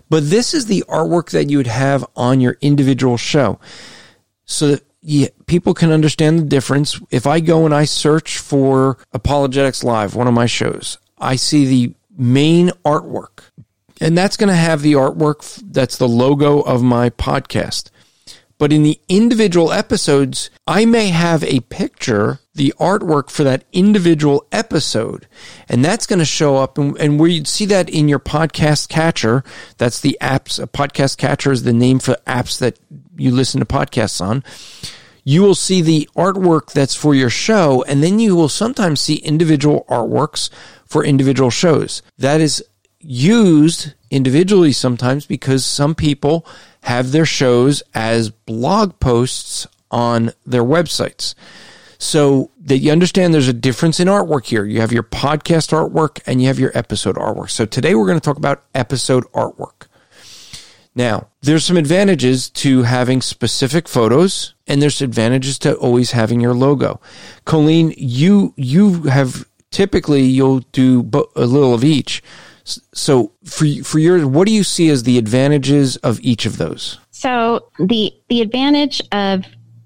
But 0.09 0.29
this 0.29 0.53
is 0.53 0.65
the 0.65 0.83
artwork 0.87 1.29
that 1.31 1.49
you 1.49 1.57
would 1.57 1.67
have 1.67 2.05
on 2.15 2.41
your 2.41 2.57
individual 2.61 3.17
show. 3.17 3.59
So 4.45 4.69
that 4.69 4.83
yeah, 5.01 5.27
people 5.45 5.73
can 5.73 5.91
understand 5.91 6.39
the 6.39 6.45
difference. 6.45 6.99
If 7.11 7.27
I 7.27 7.39
go 7.39 7.65
and 7.65 7.73
I 7.73 7.85
search 7.85 8.39
for 8.39 8.97
Apologetics 9.13 9.83
Live, 9.83 10.15
one 10.15 10.27
of 10.27 10.33
my 10.33 10.47
shows, 10.47 10.97
I 11.19 11.35
see 11.35 11.65
the 11.65 11.95
main 12.17 12.69
artwork 12.83 13.43
and 13.99 14.17
that's 14.17 14.37
going 14.37 14.49
to 14.49 14.55
have 14.55 14.81
the 14.81 14.93
artwork 14.93 15.61
that's 15.71 15.97
the 15.97 16.07
logo 16.07 16.61
of 16.61 16.81
my 16.81 17.09
podcast. 17.09 17.89
But 18.59 18.73
in 18.73 18.83
the 18.83 18.99
individual 19.07 19.71
episodes, 19.71 20.49
I 20.67 20.83
may 20.83 21.07
have 21.07 21.45
a 21.45 21.61
picture, 21.61 22.39
the 22.53 22.73
artwork 22.77 23.29
for 23.29 23.45
that 23.45 23.63
individual 23.71 24.45
episode. 24.51 25.27
And 25.69 25.83
that's 25.83 26.05
going 26.05 26.19
to 26.19 26.25
show 26.25 26.57
up. 26.57 26.77
And, 26.77 26.97
and 26.97 27.17
where 27.17 27.29
you'd 27.29 27.47
see 27.47 27.65
that 27.67 27.89
in 27.89 28.09
your 28.09 28.19
podcast 28.19 28.89
catcher, 28.89 29.45
that's 29.77 30.01
the 30.01 30.17
apps. 30.21 30.61
A 30.61 30.67
podcast 30.67 31.17
catcher 31.17 31.53
is 31.53 31.63
the 31.63 31.71
name 31.71 31.99
for 31.99 32.17
apps 32.27 32.59
that 32.59 32.77
you 33.15 33.31
listen 33.31 33.61
to 33.61 33.65
podcasts 33.65 34.19
on. 34.19 34.43
You 35.23 35.41
will 35.41 35.55
see 35.55 35.81
the 35.81 36.09
artwork 36.17 36.73
that's 36.73 36.95
for 36.95 37.15
your 37.15 37.29
show. 37.29 37.83
And 37.83 38.03
then 38.03 38.19
you 38.19 38.35
will 38.35 38.49
sometimes 38.49 38.99
see 38.99 39.15
individual 39.15 39.85
artworks 39.87 40.49
for 40.85 41.05
individual 41.05 41.49
shows. 41.49 42.01
That 42.17 42.41
is 42.41 42.61
used 42.99 43.93
individually 44.11 44.71
sometimes 44.71 45.25
because 45.25 45.65
some 45.65 45.95
people 45.95 46.45
have 46.83 47.11
their 47.11 47.25
shows 47.25 47.83
as 47.93 48.29
blog 48.29 48.99
posts 48.99 49.67
on 49.91 50.31
their 50.45 50.63
websites. 50.63 51.35
So 51.97 52.49
that 52.61 52.77
you 52.77 52.91
understand 52.91 53.33
there's 53.33 53.49
a 53.49 53.53
difference 53.53 53.99
in 53.99 54.07
artwork 54.07 54.45
here. 54.45 54.63
You 54.63 54.79
have 54.79 54.93
your 54.93 55.03
podcast 55.03 55.73
artwork 55.73 56.21
and 56.25 56.41
you 56.41 56.47
have 56.47 56.59
your 56.59 56.71
episode 56.73 57.17
artwork. 57.17 57.49
So 57.49 57.65
today 57.65 57.93
we're 57.93 58.05
going 58.05 58.19
to 58.19 58.23
talk 58.23 58.37
about 58.37 58.63
episode 58.73 59.25
artwork. 59.33 59.87
Now, 60.95 61.27
there's 61.41 61.65
some 61.65 61.77
advantages 61.77 62.49
to 62.51 62.83
having 62.83 63.21
specific 63.21 63.87
photos 63.87 64.53
and 64.65 64.81
there's 64.81 65.01
advantages 65.01 65.59
to 65.59 65.75
always 65.75 66.11
having 66.11 66.39
your 66.39 66.53
logo. 66.53 67.01
Colleen, 67.45 67.93
you 67.97 68.53
you 68.55 69.03
have 69.03 69.45
typically 69.71 70.23
you'll 70.23 70.61
do 70.71 70.99
a 71.35 71.45
little 71.45 71.73
of 71.73 71.83
each. 71.83 72.23
So 72.93 73.31
for 73.43 73.65
for 73.83 73.99
your 73.99 74.27
what 74.27 74.47
do 74.47 74.53
you 74.53 74.63
see 74.63 74.89
as 74.89 75.03
the 75.03 75.17
advantages 75.17 75.97
of 75.97 76.19
each 76.21 76.45
of 76.45 76.57
those? 76.57 76.99
So 77.11 77.69
the 77.79 78.13
the 78.29 78.41
advantage 78.41 79.01
of 79.11 79.45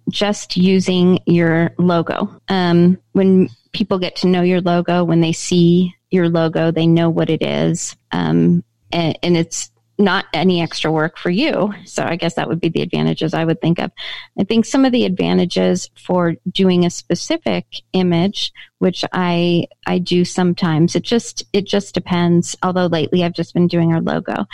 just 0.10 0.58
using 0.58 1.20
your 1.26 1.74
logo. 1.78 2.40
Um, 2.50 2.98
when 3.14 3.50
people 3.72 4.00
get 4.00 4.16
to 4.18 4.28
know 4.28 4.42
your 4.42 4.62
logo, 4.62 5.04
when 5.04 5.22
they 5.22 5.32
see 5.32 5.94
your 6.12 6.30
logo, 6.30 6.72
they 6.72 6.88
know 6.88 7.10
what 7.10 7.30
it 7.30 7.42
is. 7.42 7.96
Um, 8.12 8.64
and, 8.92 9.18
and 9.24 9.36
it's 9.36 9.72
not 9.98 10.26
any 10.34 10.62
extra 10.62 10.92
work 10.92 11.18
for 11.18 11.30
you. 11.30 11.74
So 11.86 12.04
I 12.04 12.16
guess 12.16 12.34
that 12.36 12.48
would 12.48 12.60
be 12.60 12.70
the 12.70 12.82
advantages 12.82 13.34
I 13.34 13.46
would 13.46 13.62
think 13.62 13.80
of. 13.80 13.92
I 14.40 14.44
think 14.44 14.66
some 14.66 14.86
of 14.86 14.92
the 14.92 15.06
advantages 15.06 15.90
for 15.96 16.36
doing 16.52 16.86
a 16.86 16.90
specific 16.90 17.66
image, 17.94 18.52
which 18.80 19.06
I 19.14 19.68
I 19.86 20.00
do 20.00 20.26
sometimes. 20.26 20.96
It 20.96 21.04
just 21.04 21.44
it 21.54 21.66
just 21.66 21.94
depends. 21.94 22.56
Although 22.64 22.88
lately 22.88 23.24
I've 23.24 23.34
just 23.34 23.54
been 23.54 23.68
doing 23.68 23.94
our 23.94 24.02
logo. 24.02 24.46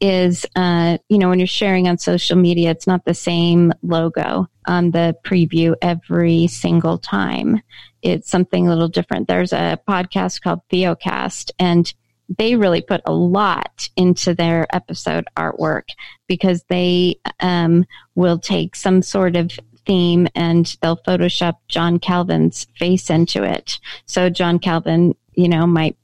Is 0.00 0.44
uh, 0.56 0.98
you 1.08 1.18
know 1.18 1.28
when 1.28 1.38
you're 1.38 1.46
sharing 1.46 1.88
on 1.88 1.98
social 1.98 2.36
media, 2.36 2.70
it's 2.70 2.86
not 2.86 3.04
the 3.04 3.14
same 3.14 3.72
logo 3.82 4.46
on 4.66 4.90
the 4.90 5.16
preview 5.24 5.74
every 5.80 6.46
single 6.48 6.98
time. 6.98 7.62
It's 8.02 8.30
something 8.30 8.66
a 8.66 8.70
little 8.70 8.88
different. 8.88 9.26
There's 9.26 9.52
a 9.52 9.78
podcast 9.88 10.42
called 10.42 10.60
Theocast 10.70 11.50
and 11.58 11.92
they 12.38 12.56
really 12.56 12.82
put 12.82 13.00
a 13.04 13.12
lot 13.12 13.88
into 13.96 14.34
their 14.34 14.66
episode 14.74 15.26
artwork 15.36 15.90
because 16.26 16.64
they 16.68 17.18
um, 17.40 17.86
will 18.14 18.38
take 18.38 18.74
some 18.74 19.02
sort 19.02 19.36
of 19.36 19.52
theme 19.86 20.26
and 20.34 20.76
they'll 20.82 20.96
Photoshop 20.96 21.54
John 21.68 21.98
Calvin's 21.98 22.66
face 22.76 23.10
into 23.10 23.42
it. 23.44 23.78
So 24.06 24.28
John 24.28 24.58
Calvin, 24.58 25.14
you 25.34 25.48
know, 25.48 25.66
might 25.66 25.96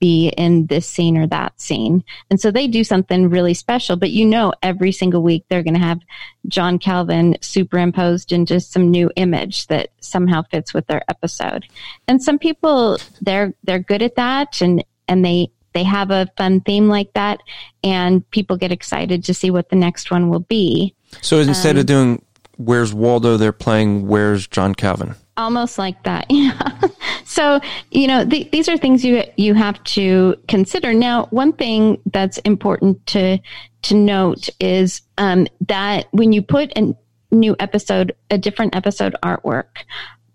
be 0.00 0.28
in 0.36 0.66
this 0.66 0.86
scene 0.86 1.16
or 1.16 1.26
that 1.28 1.58
scene. 1.58 2.04
And 2.28 2.38
so 2.38 2.50
they 2.50 2.66
do 2.66 2.84
something 2.84 3.30
really 3.30 3.54
special, 3.54 3.96
but 3.96 4.10
you 4.10 4.26
know, 4.26 4.52
every 4.62 4.92
single 4.92 5.22
week 5.22 5.46
they're 5.48 5.62
going 5.62 5.74
to 5.74 5.80
have 5.80 6.00
John 6.46 6.78
Calvin 6.78 7.36
superimposed 7.40 8.30
into 8.30 8.60
some 8.60 8.90
new 8.90 9.10
image 9.16 9.66
that 9.68 9.88
somehow 10.00 10.42
fits 10.42 10.74
with 10.74 10.86
their 10.88 11.02
episode. 11.08 11.64
And 12.06 12.22
some 12.22 12.38
people, 12.38 12.98
they're, 13.22 13.54
they're 13.62 13.78
good 13.78 14.02
at 14.02 14.16
that 14.16 14.60
and, 14.60 14.84
and 15.08 15.24
they 15.24 15.50
they 15.72 15.82
have 15.82 16.10
a 16.10 16.30
fun 16.36 16.60
theme 16.60 16.88
like 16.88 17.12
that 17.14 17.40
and 17.82 18.28
people 18.30 18.56
get 18.56 18.70
excited 18.70 19.24
to 19.24 19.34
see 19.34 19.50
what 19.50 19.70
the 19.70 19.76
next 19.76 20.10
one 20.10 20.30
will 20.30 20.40
be. 20.40 20.94
So 21.20 21.38
instead 21.40 21.76
um, 21.76 21.80
of 21.80 21.86
doing 21.86 22.24
where's 22.56 22.94
waldo 22.94 23.36
they're 23.36 23.50
playing 23.50 24.06
where's 24.06 24.46
john 24.46 24.74
calvin? 24.74 25.14
Almost 25.36 25.78
like 25.78 26.00
that 26.04 26.26
yeah. 26.30 26.80
So 27.24 27.60
you 27.90 28.06
know 28.06 28.24
th- 28.24 28.50
these 28.52 28.68
are 28.68 28.76
things 28.76 29.04
you 29.04 29.24
you 29.36 29.54
have 29.54 29.82
to 29.84 30.36
consider. 30.46 30.94
Now 30.94 31.26
one 31.26 31.52
thing 31.52 32.00
that's 32.12 32.38
important 32.38 33.04
to 33.08 33.38
to 33.82 33.94
note 33.94 34.48
is 34.60 35.02
um, 35.18 35.46
that 35.66 36.06
when 36.12 36.32
you 36.32 36.42
put 36.42 36.72
a 36.78 36.94
new 37.32 37.56
episode 37.58 38.14
a 38.30 38.38
different 38.38 38.76
episode 38.76 39.16
artwork 39.22 39.84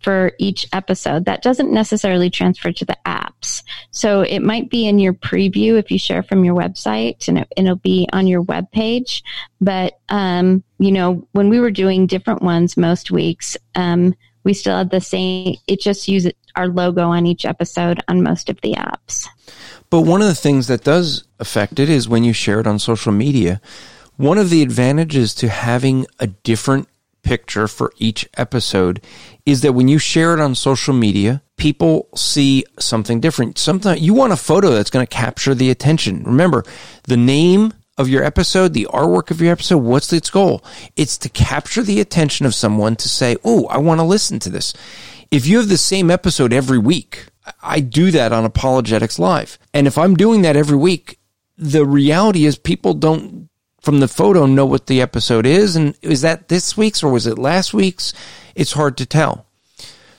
for 0.01 0.31
each 0.39 0.67
episode. 0.73 1.25
That 1.25 1.41
doesn't 1.41 1.71
necessarily 1.71 2.29
transfer 2.29 2.71
to 2.71 2.85
the 2.85 2.97
apps. 3.05 3.63
So 3.91 4.21
it 4.21 4.39
might 4.39 4.69
be 4.69 4.87
in 4.87 4.99
your 4.99 5.13
preview 5.13 5.77
if 5.77 5.91
you 5.91 5.99
share 5.99 6.23
from 6.23 6.45
your 6.45 6.55
website 6.55 7.27
and, 7.27 7.39
it, 7.39 7.47
will 7.57 7.75
be 7.75 8.07
on 8.13 8.27
your 8.27 8.41
web 8.41 8.71
page. 8.71 9.23
But, 9.59 9.99
um, 10.09 10.63
you 10.77 10.91
know, 10.91 11.27
when 11.33 11.49
we 11.49 11.59
were 11.59 11.71
doing 11.71 12.07
different 12.07 12.41
ones 12.41 12.77
most 12.77 13.11
weeks, 13.11 13.57
um, 13.75 14.15
we 14.43 14.53
still 14.53 14.77
had 14.77 14.89
the 14.89 15.01
same, 15.01 15.57
it 15.67 15.81
just 15.81 16.07
uses 16.07 16.31
our 16.55 16.67
logo 16.67 17.03
on 17.03 17.25
each 17.25 17.45
episode 17.45 18.01
on 18.07 18.23
most 18.23 18.49
of 18.49 18.59
the 18.61 18.73
apps. 18.73 19.27
But 19.89 20.01
one 20.01 20.21
of 20.21 20.27
the 20.27 20.35
things 20.35 20.67
that 20.67 20.83
does 20.83 21.25
affect 21.39 21.79
it 21.79 21.89
is 21.89 22.07
when 22.07 22.23
you 22.23 22.33
share 22.33 22.59
it 22.59 22.67
on 22.67 22.79
social 22.79 23.11
media. 23.11 23.59
One 24.17 24.37
of 24.37 24.49
the 24.49 24.61
advantages 24.61 25.33
to 25.35 25.49
having 25.49 26.05
a 26.19 26.27
different 26.27 26.87
picture 27.29 27.67
for 27.67 27.93
each 27.97 28.27
episode 28.37 28.99
is 29.45 29.61
that 29.61 29.73
when 29.73 29.87
you 29.87 29.99
share 29.99 30.33
it 30.33 30.39
on 30.39 30.55
social 30.55 30.95
media, 30.95 31.43
people 31.57 32.09
see 32.15 32.65
something 32.79 33.19
different. 33.19 33.59
Sometimes 33.59 34.01
you 34.01 34.15
want 34.15 34.33
a 34.33 34.35
photo 34.35 34.71
that's 34.71 34.89
going 34.89 35.05
to 35.05 35.15
capture 35.15 35.53
the 35.53 35.69
attention. 35.69 36.23
Remember, 36.23 36.63
the 37.03 37.17
name 37.17 37.71
of 37.99 38.09
your 38.09 38.23
episode, 38.23 38.73
the 38.73 38.87
artwork 38.91 39.29
of 39.29 39.41
your 39.41 39.51
episode, 39.51 39.77
what's 39.77 40.11
its 40.11 40.31
goal? 40.31 40.63
It's 40.95 41.19
to 41.19 41.29
capture 41.29 41.83
the 41.83 42.01
attention 42.01 42.47
of 42.47 42.55
someone 42.55 42.95
to 42.95 43.07
say, 43.07 43.37
Oh, 43.43 43.67
I 43.67 43.77
want 43.77 43.99
to 43.99 44.05
listen 44.05 44.39
to 44.39 44.49
this. 44.49 44.73
If 45.29 45.45
you 45.45 45.57
have 45.57 45.69
the 45.69 45.77
same 45.77 46.09
episode 46.09 46.51
every 46.51 46.79
week, 46.79 47.27
I 47.61 47.79
do 47.79 48.09
that 48.09 48.33
on 48.33 48.43
Apologetics 48.43 49.19
Live. 49.19 49.59
And 49.71 49.85
if 49.85 49.99
I'm 49.99 50.15
doing 50.15 50.41
that 50.41 50.55
every 50.55 50.77
week, 50.77 51.19
the 51.59 51.85
reality 51.85 52.45
is 52.45 52.57
people 52.57 52.95
don't 52.95 53.48
from 53.81 53.99
the 53.99 54.07
photo 54.07 54.45
know 54.45 54.65
what 54.65 54.87
the 54.87 55.01
episode 55.01 55.45
is. 55.45 55.75
And 55.75 55.95
is 56.01 56.21
that 56.21 56.47
this 56.47 56.75
week's 56.75 57.03
or 57.03 57.11
was 57.11 57.27
it 57.27 57.37
last 57.37 57.73
week's? 57.73 58.13
It's 58.55 58.73
hard 58.73 58.97
to 58.97 59.05
tell. 59.05 59.45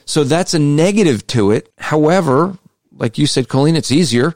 So 0.05 0.23
that's 0.23 0.53
a 0.53 0.59
negative 0.59 1.25
to 1.27 1.51
it. 1.51 1.71
However, 1.77 2.57
like 2.95 3.17
you 3.17 3.27
said, 3.27 3.47
Colleen, 3.47 3.75
it's 3.75 3.91
easier. 3.91 4.33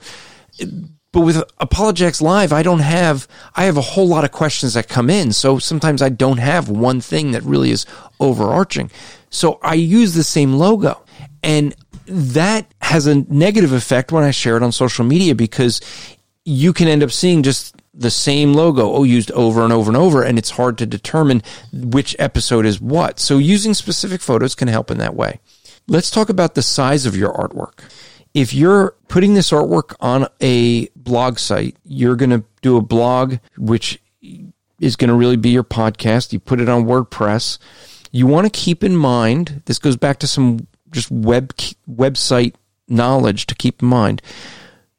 But 1.12 1.22
with 1.22 1.44
Apologetics 1.60 2.22
Live, 2.22 2.52
I 2.52 2.62
don't 2.62 2.80
have, 2.80 3.28
I 3.56 3.66
have 3.66 3.78
a 3.78 3.82
whole 3.82 4.08
lot 4.08 4.26
of 4.26 4.32
questions 4.32 4.74
that 4.74 4.90
come 4.90 5.10
in. 5.10 5.32
So 5.32 5.60
sometimes 5.60 6.02
I 6.02 6.10
don't 6.10 6.38
have 6.38 6.70
one 6.70 7.02
thing 7.02 7.32
that 7.32 7.44
really 7.44 7.72
is 7.72 7.86
overarching. 8.20 8.92
So 9.30 9.60
I 9.62 9.76
use 9.76 10.14
the 10.14 10.24
same 10.24 10.54
logo. 10.54 11.02
And 11.42 11.76
that 12.08 12.74
has 12.82 13.08
a 13.08 13.16
negative 13.16 13.72
effect 13.72 14.12
when 14.12 14.24
I 14.24 14.32
share 14.32 14.58
it 14.58 14.64
on 14.64 14.72
social 14.72 15.06
media 15.06 15.36
because 15.36 15.82
you 16.44 16.74
can 16.74 16.88
end 16.88 17.04
up 17.04 17.12
seeing 17.12 17.44
just 17.44 17.76
the 17.98 18.12
same 18.12 18.54
logo 18.54 18.92
oh 18.92 19.04
used 19.04 19.32
over 19.32 19.64
and 19.64 19.72
over 19.72 19.90
and 19.90 19.98
over 19.98 20.22
and 20.22 20.38
it's 20.38 20.52
hard 20.52 20.78
to 20.78 20.86
determine 20.86 21.42
which 21.72 22.16
episode 22.20 22.66
is 22.66 22.82
what. 22.82 23.20
So 23.20 23.38
using 23.38 23.74
specific 23.74 24.22
photos 24.22 24.56
can 24.56 24.68
help 24.68 24.92
in 24.92 24.98
that 24.98 25.16
way. 25.16 25.40
Let's 25.88 26.12
talk 26.12 26.30
about 26.30 26.56
the 26.56 26.62
size 26.62 27.06
of 27.06 27.16
your 27.16 27.34
artwork. 27.34 27.80
If 28.34 28.54
you're 28.54 28.96
putting 29.08 29.34
this 29.34 29.52
artwork 29.52 29.96
on 30.00 30.28
a 30.42 30.88
blog 30.90 31.40
site 31.40 31.78
you're 31.86 32.16
going 32.16 32.32
to 32.32 32.44
do 32.62 32.76
a 32.78 32.82
blog 32.82 33.38
which 33.58 34.02
is 34.80 34.96
going 34.96 35.10
to 35.10 35.16
really 35.16 35.38
be 35.38 35.50
your 35.50 35.64
podcast. 35.64 36.34
You 36.34 36.40
put 36.40 36.60
it 36.60 36.70
on 36.70 36.86
wordpress. 36.86 37.58
You 38.12 38.28
want 38.28 38.46
to 38.46 38.60
keep 38.60 38.84
in 38.84 38.96
mind 38.96 39.62
this 39.66 39.80
goes 39.80 39.98
back 39.98 40.20
to 40.20 40.28
some 40.28 40.68
just 40.92 41.12
web 41.12 41.54
website 41.90 42.56
knowledge 42.88 43.48
to 43.48 43.56
keep 43.56 43.82
in 43.82 43.88
mind. 43.88 44.22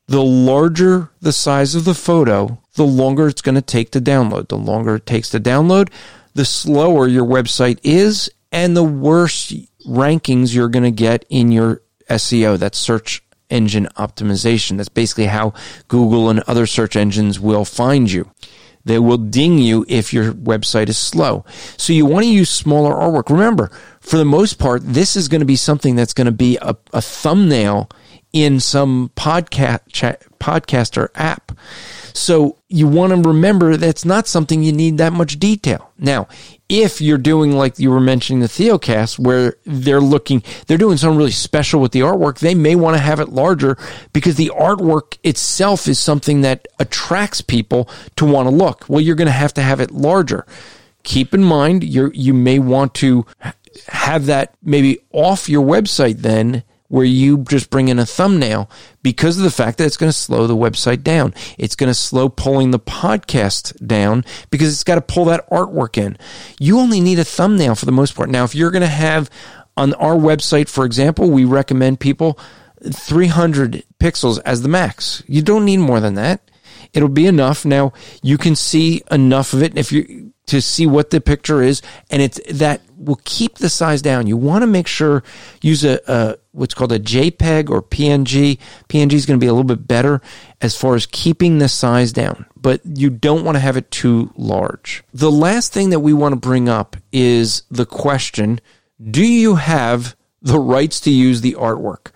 The 0.07 0.23
larger 0.23 1.11
the 1.21 1.33
size 1.33 1.75
of 1.75 1.85
the 1.85 1.95
photo, 1.95 2.59
the 2.77 2.87
longer 2.87 3.27
it's 3.27 3.43
going 3.43 3.57
to 3.57 3.63
take 3.63 3.91
to 3.93 4.01
download. 4.01 4.49
The 4.49 4.57
longer 4.57 4.97
it 4.97 5.07
takes 5.07 5.31
to 5.31 5.41
download, 5.41 5.91
the 6.35 6.45
slower 6.45 7.09
your 7.09 7.25
website 7.25 7.81
is 7.83 8.31
and 8.53 8.77
the 8.77 8.85
worse 8.85 9.53
rankings 9.87 10.55
you're 10.55 10.69
going 10.69 10.85
to 10.85 10.91
get 10.91 11.25
in 11.29 11.51
your 11.51 11.83
SEO. 12.09 12.59
That's 12.59 12.79
search 12.79 13.23
engine 13.51 13.89
optimization. 13.97 14.77
That's 14.77 14.89
basically 14.89 15.27
how 15.27 15.55
Google 15.89 16.31
and 16.31 16.41
other 16.41 16.67
search 16.67 16.97
engines 16.97 17.41
will 17.41 17.65
find 17.65 18.11
you. 18.11 18.31
They 18.85 19.01
will 19.01 19.19
ding 19.19 19.59
you 19.59 19.85
if 19.89 20.13
your 20.13 20.33
website 20.33 20.89
is 20.89 20.97
slow. 20.97 21.45
So 21.77 21.93
you 21.93 22.07
want 22.07 22.25
to 22.25 22.31
use 22.31 22.49
smaller 22.49 22.95
artwork. 22.95 23.31
Remember, 23.31 23.71
for 24.01 24.17
the 24.17 24.25
most 24.25 24.61
part, 24.61 24.83
this 24.85 25.17
is 25.17 25.27
going 25.27 25.41
to 25.41 25.47
be 25.47 25.57
something 25.57 25.97
that's 25.97 26.15
going 26.15 26.27
to 26.27 26.33
be 26.33 26.57
a, 26.63 26.77
a 26.93 27.03
thumbnail 27.03 27.91
in 28.33 28.61
some 28.61 29.11
podcast 29.17 29.81
podcaster 30.39 31.09
app. 31.15 31.53
So 32.13 32.59
you 32.69 32.89
want 32.89 33.13
to 33.13 33.29
remember 33.29 33.77
that's 33.77 34.05
not 34.05 34.27
something 34.27 34.63
you 34.63 34.73
need 34.73 34.99
that 34.99 35.13
much 35.13 35.39
detail. 35.39 35.93
Now, 35.99 36.29
if 36.69 37.01
you're 37.01 37.19
doing 37.19 37.53
like 37.53 37.79
you 37.79 37.91
were 37.91 38.01
mentioning 38.01 38.41
the 38.41 38.47
Theocast 38.47 39.19
where 39.19 39.57
they're 39.65 40.01
looking, 40.01 40.43
they're 40.67 40.79
doing 40.79 40.97
something 40.97 41.19
really 41.19 41.31
special 41.31 41.81
with 41.81 41.93
the 41.93 42.01
artwork, 42.01 42.39
they 42.39 42.55
may 42.55 42.75
want 42.75 42.97
to 42.97 43.03
have 43.03 43.21
it 43.21 43.29
larger 43.29 43.77
because 44.13 44.37
the 44.37 44.51
artwork 44.59 45.19
itself 45.23 45.87
is 45.89 45.99
something 45.99 46.41
that 46.41 46.67
attracts 46.79 47.41
people 47.41 47.89
to 48.17 48.25
want 48.25 48.49
to 48.49 48.55
look. 48.55 48.85
Well, 48.89 49.01
you're 49.01 49.15
going 49.15 49.27
to 49.27 49.33
have 49.33 49.55
to 49.55 49.63
have 49.63 49.81
it 49.81 49.91
larger. 49.91 50.47
Keep 51.03 51.35
in 51.35 51.45
mind, 51.45 51.85
you 51.85 52.11
you 52.15 52.35
may 52.35 52.59
want 52.59 52.95
to 52.95 53.27
have 53.89 54.27
that 54.27 54.55
maybe 54.63 54.99
off 55.13 55.49
your 55.49 55.65
website 55.65 56.19
then 56.19 56.65
where 56.89 57.05
you 57.05 57.39
just 57.49 57.71
bring 57.71 57.89
in 57.89 57.99
a 57.99 58.07
thumbnail 58.07 58.71
because 59.03 59.37
of 59.39 59.45
the 59.45 59.51
fact 59.51 59.79
that 59.79 59.87
it's 59.87 59.97
going 59.97 60.11
to 60.11 60.17
slow 60.17 60.47
the 60.47 60.57
website 60.57 61.03
down. 61.03 61.35
It's 61.59 61.77
going 61.77 61.89
to 61.89 61.95
slow 61.95 62.29
pulling 62.29 62.71
the 62.71 62.79
podcast 62.79 63.87
down 63.87 64.25
because 64.51 64.73
it's 64.73 64.85
got 64.85 64.97
to 64.97 65.01
pull 65.01 65.25
that 65.27 65.49
artwork 65.51 65.99
in. 65.99 66.17
You 66.59 66.79
only 66.79 67.01
need 67.01 67.19
a 67.19 67.25
thumbnail 67.25 67.75
for 67.75 67.87
the 67.87 67.93
most 67.93 68.15
part. 68.15 68.31
Now, 68.31 68.45
if 68.45 68.55
you're 68.55 68.71
going 68.71 68.83
to 68.83 68.89
have 68.89 69.31
on 69.77 69.95
our 69.95 70.15
website, 70.15 70.69
for 70.69 70.85
example, 70.85 71.31
we 71.31 71.45
recommend 71.45 72.01
people 72.01 72.39
300 72.83 73.85
pixels 73.99 74.39
as 74.45 74.63
the 74.63 74.69
max. 74.69 75.23
You 75.27 75.43
don't 75.43 75.65
need 75.65 75.79
more 75.79 76.01
than 76.01 76.15
that. 76.15 76.51
It'll 76.93 77.09
be 77.09 77.27
enough. 77.27 77.65
Now 77.65 77.93
you 78.23 78.39
can 78.39 78.57
see 78.57 79.03
enough 79.11 79.53
of 79.53 79.63
it 79.63 79.77
if 79.77 79.93
you 79.93 80.33
to 80.47 80.63
see 80.63 80.87
what 80.87 81.11
the 81.11 81.21
picture 81.21 81.63
is, 81.63 81.83
and 82.11 82.23
it's 82.23 82.41
that 82.51 82.81
will 82.97 83.21
keep 83.25 83.57
the 83.57 83.69
size 83.69 84.01
down. 84.01 84.27
You 84.27 84.37
want 84.37 84.63
to 84.63 84.67
make 84.67 84.87
sure 84.87 85.23
use 85.61 85.85
a, 85.85 86.01
a 86.07 86.37
what's 86.53 86.75
called 86.75 86.93
a 86.93 86.99
JPEG 86.99 87.69
or 87.69 87.83
PNG. 87.83 88.59
PNG 88.89 89.13
is 89.13 89.27
going 89.27 89.39
to 89.39 89.45
be 89.45 89.49
a 89.49 89.53
little 89.53 89.65
bit 89.65 89.87
better 89.87 90.21
as 90.61 90.77
far 90.77 90.95
as 90.95 91.07
keeping 91.07 91.59
the 91.59 91.69
size 91.69 92.13
down, 92.13 92.47
but 92.57 92.81
you 92.85 93.11
don't 93.11 93.45
want 93.45 93.57
to 93.57 93.61
have 93.61 93.77
it 93.77 93.91
too 93.91 94.33
large. 94.37 95.03
The 95.13 95.33
last 95.33 95.73
thing 95.73 95.91
that 95.91 96.01
we 96.01 96.13
want 96.13 96.33
to 96.33 96.41
bring 96.41 96.69
up 96.69 96.97
is 97.13 97.63
the 97.71 97.87
question: 97.87 98.61
Do 99.03 99.25
you 99.25 99.57
have 99.57 100.17
the 100.41 100.61
rights 100.61 101.01
to 101.01 101.11
use 101.11 101.41
the 101.41 101.55
artwork? 101.55 102.13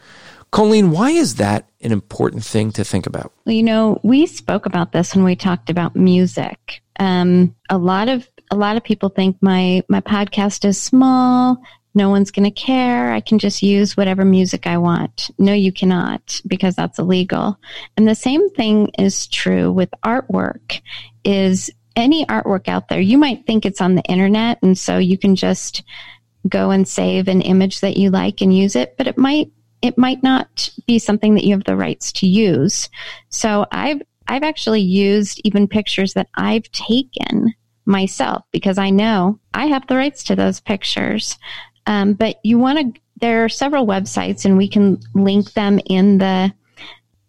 Colleen, 0.50 0.90
why 0.90 1.10
is 1.10 1.36
that 1.36 1.68
an 1.80 1.92
important 1.92 2.44
thing 2.44 2.72
to 2.72 2.84
think 2.84 3.06
about? 3.06 3.32
Well, 3.44 3.54
you 3.54 3.62
know, 3.62 4.00
we 4.02 4.26
spoke 4.26 4.66
about 4.66 4.92
this 4.92 5.14
when 5.14 5.24
we 5.24 5.36
talked 5.36 5.70
about 5.70 5.94
music. 5.94 6.82
Um, 6.98 7.54
a 7.68 7.78
lot 7.78 8.08
of 8.08 8.28
a 8.50 8.56
lot 8.56 8.76
of 8.76 8.82
people 8.82 9.08
think 9.08 9.36
my 9.40 9.82
my 9.88 10.00
podcast 10.00 10.64
is 10.64 10.80
small. 10.80 11.62
No 11.94 12.08
one's 12.08 12.30
going 12.30 12.44
to 12.44 12.50
care. 12.50 13.12
I 13.12 13.20
can 13.20 13.38
just 13.38 13.62
use 13.62 13.96
whatever 13.96 14.24
music 14.24 14.66
I 14.66 14.78
want. 14.78 15.30
No, 15.38 15.52
you 15.52 15.72
cannot 15.72 16.40
because 16.46 16.76
that's 16.76 17.00
illegal. 17.00 17.58
And 17.96 18.06
the 18.06 18.14
same 18.14 18.48
thing 18.50 18.90
is 18.96 19.26
true 19.26 19.72
with 19.72 19.90
artwork. 20.04 20.80
Is 21.24 21.70
any 21.96 22.24
artwork 22.26 22.68
out 22.68 22.88
there? 22.88 23.00
You 23.00 23.18
might 23.18 23.44
think 23.44 23.66
it's 23.66 23.80
on 23.80 23.94
the 23.94 24.02
internet, 24.02 24.58
and 24.62 24.78
so 24.78 24.98
you 24.98 25.18
can 25.18 25.36
just 25.36 25.82
go 26.48 26.70
and 26.70 26.88
save 26.88 27.28
an 27.28 27.42
image 27.42 27.80
that 27.80 27.96
you 27.96 28.10
like 28.10 28.40
and 28.40 28.56
use 28.56 28.74
it, 28.76 28.96
but 28.96 29.06
it 29.06 29.18
might 29.18 29.50
it 29.82 29.96
might 29.98 30.22
not 30.22 30.70
be 30.86 30.98
something 30.98 31.34
that 31.34 31.44
you 31.44 31.54
have 31.54 31.64
the 31.64 31.76
rights 31.76 32.12
to 32.12 32.26
use. 32.26 32.88
So 33.28 33.66
I've 33.72 34.02
I've 34.28 34.42
actually 34.42 34.82
used 34.82 35.40
even 35.44 35.66
pictures 35.66 36.14
that 36.14 36.28
I've 36.36 36.70
taken 36.70 37.52
myself 37.84 38.44
because 38.52 38.78
I 38.78 38.90
know 38.90 39.40
I 39.54 39.66
have 39.66 39.86
the 39.86 39.96
rights 39.96 40.22
to 40.24 40.36
those 40.36 40.60
pictures. 40.60 41.36
Um, 41.86 42.14
but 42.14 42.36
you 42.44 42.58
want 42.58 42.94
to. 42.94 43.00
There 43.20 43.44
are 43.44 43.50
several 43.50 43.86
websites, 43.86 44.44
and 44.44 44.56
we 44.56 44.68
can 44.68 44.98
link 45.14 45.52
them 45.52 45.78
in 45.86 46.18
the 46.18 46.52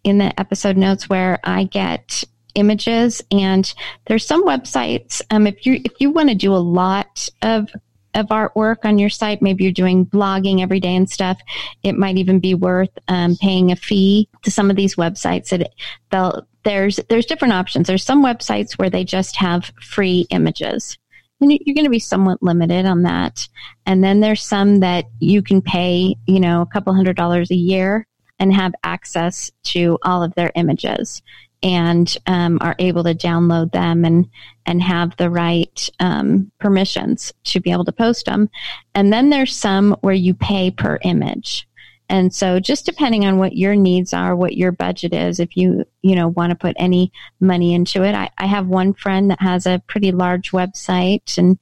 in 0.04 0.18
the 0.18 0.38
episode 0.40 0.76
notes 0.76 1.08
where 1.08 1.38
I 1.44 1.64
get 1.64 2.24
images. 2.54 3.22
And 3.30 3.72
there's 4.06 4.26
some 4.26 4.44
websites. 4.44 5.20
Um, 5.30 5.46
if 5.46 5.66
you 5.66 5.80
if 5.84 5.92
you 6.00 6.10
want 6.10 6.28
to 6.28 6.34
do 6.34 6.54
a 6.54 6.56
lot 6.56 7.28
of 7.42 7.68
of 8.14 8.26
artwork 8.26 8.84
on 8.84 8.98
your 8.98 9.08
site, 9.08 9.42
maybe 9.42 9.64
you're 9.64 9.72
doing 9.72 10.06
blogging 10.06 10.60
every 10.60 10.80
day 10.80 10.94
and 10.94 11.08
stuff, 11.08 11.40
it 11.82 11.96
might 11.96 12.18
even 12.18 12.40
be 12.40 12.54
worth 12.54 12.90
um, 13.08 13.36
paying 13.36 13.72
a 13.72 13.76
fee 13.76 14.28
to 14.42 14.50
some 14.50 14.70
of 14.70 14.76
these 14.76 14.96
websites. 14.96 15.48
That 15.48 15.72
they'll 16.10 16.46
there's 16.64 17.00
there's 17.08 17.26
different 17.26 17.54
options. 17.54 17.86
There's 17.86 18.04
some 18.04 18.24
websites 18.24 18.78
where 18.78 18.90
they 18.90 19.04
just 19.04 19.36
have 19.36 19.72
free 19.80 20.26
images. 20.30 20.98
And 21.40 21.50
you're 21.50 21.74
going 21.74 21.86
to 21.86 21.90
be 21.90 21.98
somewhat 21.98 22.40
limited 22.40 22.86
on 22.86 23.02
that. 23.02 23.48
And 23.84 24.04
then 24.04 24.20
there's 24.20 24.44
some 24.44 24.78
that 24.78 25.06
you 25.18 25.42
can 25.42 25.60
pay, 25.60 26.14
you 26.26 26.38
know, 26.38 26.62
a 26.62 26.66
couple 26.66 26.94
hundred 26.94 27.16
dollars 27.16 27.50
a 27.50 27.56
year 27.56 28.06
and 28.38 28.54
have 28.54 28.74
access 28.84 29.50
to 29.64 29.98
all 30.04 30.22
of 30.22 30.34
their 30.34 30.52
images 30.54 31.20
and 31.62 32.16
um, 32.26 32.58
are 32.60 32.76
able 32.78 33.04
to 33.04 33.14
download 33.14 33.72
them 33.72 34.04
and 34.04 34.28
and 34.66 34.82
have 34.82 35.16
the 35.16 35.30
right 35.30 35.88
um, 36.00 36.50
permissions 36.58 37.32
to 37.44 37.60
be 37.60 37.70
able 37.70 37.84
to 37.84 37.92
post 37.92 38.26
them. 38.26 38.48
And 38.94 39.12
then 39.12 39.30
there's 39.30 39.56
some 39.56 39.96
where 40.00 40.14
you 40.14 40.34
pay 40.34 40.70
per 40.70 40.98
image. 41.02 41.68
And 42.08 42.32
so 42.34 42.60
just 42.60 42.84
depending 42.84 43.24
on 43.24 43.38
what 43.38 43.56
your 43.56 43.74
needs 43.74 44.12
are, 44.12 44.36
what 44.36 44.56
your 44.56 44.70
budget 44.70 45.14
is, 45.14 45.40
if 45.40 45.56
you, 45.56 45.84
you 46.02 46.14
know, 46.14 46.28
want 46.28 46.50
to 46.50 46.56
put 46.56 46.76
any 46.78 47.10
money 47.40 47.74
into 47.74 48.02
it. 48.02 48.14
I, 48.14 48.28
I 48.36 48.46
have 48.46 48.66
one 48.66 48.92
friend 48.92 49.30
that 49.30 49.40
has 49.40 49.66
a 49.66 49.82
pretty 49.86 50.12
large 50.12 50.50
website 50.50 51.38
and 51.38 51.58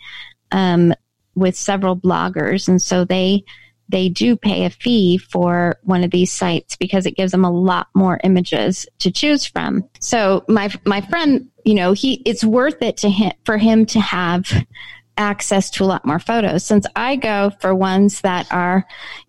um, 0.51 0.93
with 1.37 1.57
several 1.57 1.97
bloggers. 1.97 2.69
And 2.69 2.83
so 2.83 3.05
they 3.05 3.45
they 3.91 4.09
do 4.09 4.37
pay 4.37 4.65
a 4.65 4.71
fee 4.71 5.19
for 5.19 5.79
one 5.83 6.05
of 6.05 6.11
these 6.11 6.33
sites 6.33 6.77
because 6.77 7.07
it 7.07 7.17
gives 7.17 7.33
them 7.33 7.45
a 7.45 7.51
lot 7.51 7.89
more 7.95 8.21
images 8.25 8.87
to 9.01 9.11
choose 9.11 9.45
from. 9.45 9.85
So 10.01 10.45
my 10.49 10.71
my 10.87 11.01
friend, 11.01 11.51
you 11.65 11.75
know, 11.75 11.93
he 11.93 12.15
it's 12.25 12.45
worth 12.45 12.83
it 12.83 12.99
to 12.99 13.11
him 13.11 13.33
for 13.45 13.59
him 13.59 13.87
to 13.87 14.01
have 14.01 14.51
access 15.17 15.71
to 15.71 15.85
a 15.85 15.87
lot 15.87 16.07
more 16.07 16.19
photos. 16.19 16.65
Since 16.65 16.87
I 16.97 17.17
go 17.17 17.51
for 17.61 17.75
ones 17.75 18.23
that 18.23 18.47
are 18.51 18.87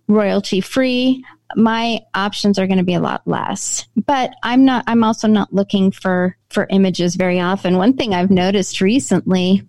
royalty 0.07 0.61
free, 0.61 1.25
my 1.55 1.99
options 2.13 2.57
are 2.59 2.67
going 2.67 2.77
to 2.77 2.83
be 2.83 2.93
a 2.93 3.01
lot 3.01 3.21
less. 3.25 3.87
But 3.95 4.33
I'm 4.43 4.65
not 4.65 4.85
I'm 4.87 5.03
also 5.03 5.27
not 5.27 5.53
looking 5.53 5.91
for 5.91 6.37
for 6.49 6.67
images 6.69 7.15
very 7.15 7.39
often. 7.39 7.77
One 7.77 7.93
thing 7.93 8.13
I've 8.13 8.31
noticed 8.31 8.81
recently 8.81 9.67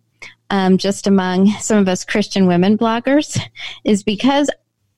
um, 0.50 0.76
just 0.76 1.06
among 1.06 1.48
some 1.60 1.78
of 1.78 1.88
us 1.88 2.04
Christian 2.04 2.46
women 2.46 2.76
bloggers 2.76 3.40
is 3.84 4.02
because 4.02 4.50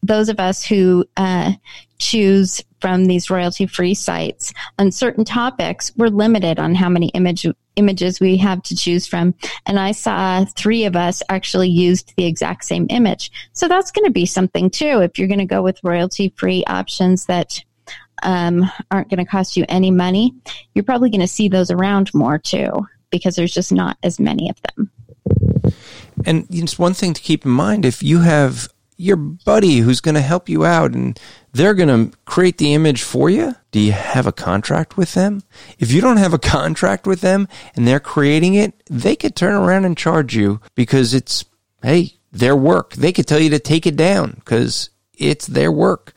those 0.05 0.29
of 0.29 0.39
us 0.39 0.63
who 0.65 1.07
uh, 1.17 1.53
choose 1.99 2.63
from 2.81 3.07
these 3.07 3.31
royalty 3.31 3.67
free 3.67 3.95
sites 3.95 4.53
on 4.79 4.93
certain 4.93 5.25
topics, 5.25 5.91
we're 5.97 6.09
limited 6.09 6.59
on 6.59 6.75
how 6.75 6.91
many 6.91 7.09
image 7.09 7.47
images 7.77 8.21
we 8.21 8.37
have 8.37 8.63
to 8.63 8.77
choose 8.77 9.07
from. 9.07 9.35
And 9.67 9.81
I 9.81 9.93
saw 9.93 10.45
three 10.45 10.85
of 10.85 10.95
us 10.95 11.23
actually 11.29 11.71
used 11.71 12.13
the 12.17 12.27
exact 12.27 12.65
same 12.65 12.87
image. 12.91 13.33
So 13.53 13.67
that's 13.67 13.91
going 13.91 14.05
to 14.05 14.13
be 14.13 14.27
something 14.27 14.71
too. 14.71 15.01
If 15.01 15.19
you're 15.19 15.27
going 15.27 15.41
to 15.41 15.45
go 15.45 15.63
with 15.63 15.83
royalty 15.83 16.33
free 16.37 16.63
options 16.67 17.27
that 17.27 17.61
um, 18.23 18.71
aren't 18.93 19.09
going 19.09 19.25
to 19.25 19.31
cost 19.31 19.57
you 19.57 19.65
any 19.69 19.91
money, 19.91 20.35
you're 20.75 20.85
probably 20.85 21.11
going 21.11 21.21
to 21.21 21.27
see 21.27 21.49
those 21.49 21.71
around 21.71 22.13
more 22.15 22.39
too 22.39 22.71
because 23.11 23.35
there's 23.35 23.55
just 23.55 23.73
not 23.73 23.97
as 24.03 24.21
many 24.21 24.51
of 24.51 24.61
them. 24.63 24.91
And 26.27 26.47
it's 26.51 26.79
one 26.79 26.95
thing 26.95 27.13
to 27.15 27.21
keep 27.21 27.45
in 27.45 27.51
mind 27.51 27.85
if 27.85 28.03
you 28.03 28.21
have 28.21 28.69
your 28.97 29.17
buddy 29.17 29.79
who's 29.79 30.01
going 30.01 30.15
to 30.15 30.21
help 30.21 30.49
you 30.49 30.65
out 30.65 30.93
and 30.93 31.19
they're 31.53 31.75
going 31.75 32.11
to 32.11 32.17
create 32.25 32.59
the 32.59 32.75
image 32.75 33.03
for 33.03 33.29
you? 33.31 33.55
Do 33.71 33.81
you 33.81 33.93
have 33.93 34.27
a 34.27 34.33
contract 34.33 34.97
with 34.97 35.15
them? 35.15 35.43
If 35.79 35.93
you 35.93 36.01
don't 36.01 36.17
have 36.17 36.35
a 36.35 36.39
contract 36.57 37.07
with 37.07 37.21
them 37.21 37.49
and 37.75 37.87
they're 37.87 38.01
creating 38.01 38.55
it, 38.55 38.75
they 38.89 39.17
could 39.17 39.37
turn 39.37 39.55
around 39.55 39.85
and 39.85 39.97
charge 39.97 40.37
you 40.37 40.61
because 40.75 41.15
it's, 41.15 41.45
hey, 41.83 42.15
their 42.33 42.57
work. 42.57 42.95
They 42.95 43.13
could 43.13 43.27
tell 43.27 43.41
you 43.41 43.51
to 43.51 43.59
take 43.59 43.87
it 43.87 43.97
down 43.97 44.33
because 44.37 44.91
it's 45.17 45.47
their 45.47 45.73
work. 45.73 46.13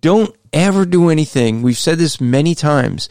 Don't 0.00 0.34
ever 0.52 0.84
do 0.84 1.08
anything. 1.08 1.62
We've 1.62 1.78
said 1.78 1.98
this 1.98 2.20
many 2.20 2.54
times. 2.54 3.08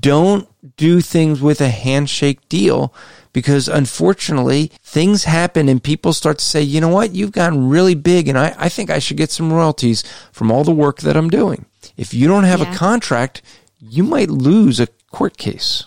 Don't 0.00 0.48
do 0.76 1.00
things 1.00 1.40
with 1.40 1.60
a 1.60 1.68
handshake 1.68 2.48
deal 2.48 2.94
because 3.32 3.68
unfortunately 3.68 4.70
things 4.82 5.24
happen 5.24 5.68
and 5.68 5.82
people 5.82 6.12
start 6.12 6.38
to 6.38 6.44
say, 6.44 6.62
you 6.62 6.80
know 6.80 6.88
what, 6.88 7.14
you've 7.14 7.32
gotten 7.32 7.68
really 7.68 7.94
big 7.94 8.28
and 8.28 8.38
I, 8.38 8.54
I 8.58 8.68
think 8.68 8.90
I 8.90 8.98
should 8.98 9.16
get 9.16 9.30
some 9.30 9.52
royalties 9.52 10.02
from 10.32 10.50
all 10.50 10.64
the 10.64 10.72
work 10.72 11.00
that 11.00 11.16
I'm 11.16 11.30
doing. 11.30 11.66
If 11.96 12.14
you 12.14 12.28
don't 12.28 12.44
have 12.44 12.60
yeah. 12.60 12.72
a 12.72 12.76
contract, 12.76 13.42
you 13.80 14.04
might 14.04 14.30
lose 14.30 14.80
a 14.80 14.88
court 15.10 15.36
case. 15.36 15.84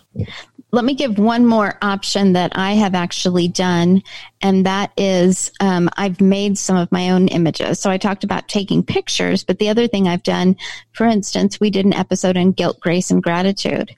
Let 0.71 0.83
me 0.83 0.93
give 0.93 1.17
one 1.17 1.45
more 1.45 1.77
option 1.81 2.33
that 2.33 2.51
I 2.55 2.73
have 2.73 2.95
actually 2.95 3.47
done, 3.47 4.03
and 4.41 4.65
that 4.65 4.91
is 4.97 5.51
um, 5.61 5.89
I've 5.95 6.19
made 6.19 6.57
some 6.57 6.75
of 6.75 6.91
my 6.91 7.11
own 7.11 7.29
images. 7.29 7.79
So 7.79 7.89
I 7.89 7.97
talked 7.97 8.25
about 8.25 8.49
taking 8.49 8.83
pictures, 8.83 9.45
but 9.45 9.57
the 9.57 9.69
other 9.69 9.87
thing 9.87 10.07
I've 10.07 10.23
done, 10.23 10.57
for 10.91 11.05
instance, 11.05 11.61
we 11.61 11.69
did 11.69 11.85
an 11.85 11.93
episode 11.93 12.35
on 12.35 12.51
guilt, 12.51 12.81
grace, 12.81 13.09
and 13.09 13.23
gratitude. 13.23 13.95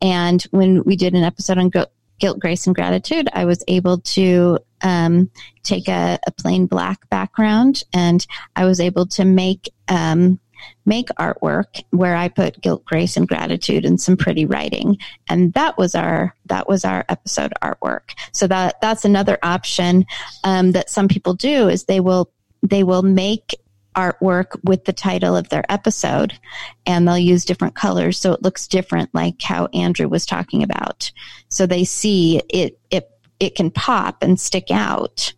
And 0.00 0.42
when 0.50 0.84
we 0.84 0.94
did 0.94 1.14
an 1.14 1.24
episode 1.24 1.58
on 1.58 1.68
guilt, 1.68 1.90
guilt, 2.20 2.38
grace, 2.38 2.66
and 2.66 2.76
gratitude, 2.76 3.28
I 3.32 3.44
was 3.44 3.64
able 3.66 3.98
to 3.98 4.58
um, 4.82 5.30
take 5.62 5.88
a, 5.88 6.18
a, 6.26 6.30
plain 6.30 6.66
black 6.66 7.08
background 7.10 7.82
and 7.92 8.26
I 8.56 8.64
was 8.64 8.80
able 8.80 9.06
to 9.08 9.24
make 9.24 9.68
um, 9.88 10.38
make 10.86 11.08
artwork 11.18 11.82
where 11.90 12.16
I 12.16 12.28
put 12.28 12.60
guilt, 12.60 12.84
grace, 12.84 13.16
and 13.16 13.28
gratitude 13.28 13.84
and 13.84 14.00
some 14.00 14.16
pretty 14.16 14.44
writing. 14.46 14.98
And 15.28 15.52
that 15.54 15.76
was 15.78 15.94
our 15.94 16.34
that 16.46 16.68
was 16.68 16.84
our 16.84 17.04
episode 17.08 17.52
artwork. 17.62 18.14
So 18.32 18.46
that 18.46 18.80
that's 18.80 19.04
another 19.04 19.38
option 19.42 20.06
um, 20.44 20.72
that 20.72 20.90
some 20.90 21.08
people 21.08 21.34
do 21.34 21.68
is 21.68 21.84
they 21.84 22.00
will 22.00 22.30
they 22.62 22.84
will 22.84 23.02
make 23.02 23.54
artwork 23.96 24.58
with 24.64 24.84
the 24.84 24.92
title 24.92 25.36
of 25.36 25.48
their 25.48 25.64
episode 25.68 26.38
and 26.86 27.06
they'll 27.06 27.18
use 27.18 27.44
different 27.44 27.74
colors 27.74 28.18
so 28.18 28.32
it 28.32 28.42
looks 28.42 28.68
different 28.68 29.12
like 29.14 29.40
how 29.42 29.66
Andrew 29.66 30.08
was 30.08 30.26
talking 30.26 30.62
about. 30.62 31.10
So 31.48 31.66
they 31.66 31.84
see 31.84 32.40
it 32.48 32.78
it 32.90 33.10
it 33.38 33.54
can 33.54 33.70
pop 33.70 34.22
and 34.22 34.38
stick 34.38 34.70
out 34.70 35.32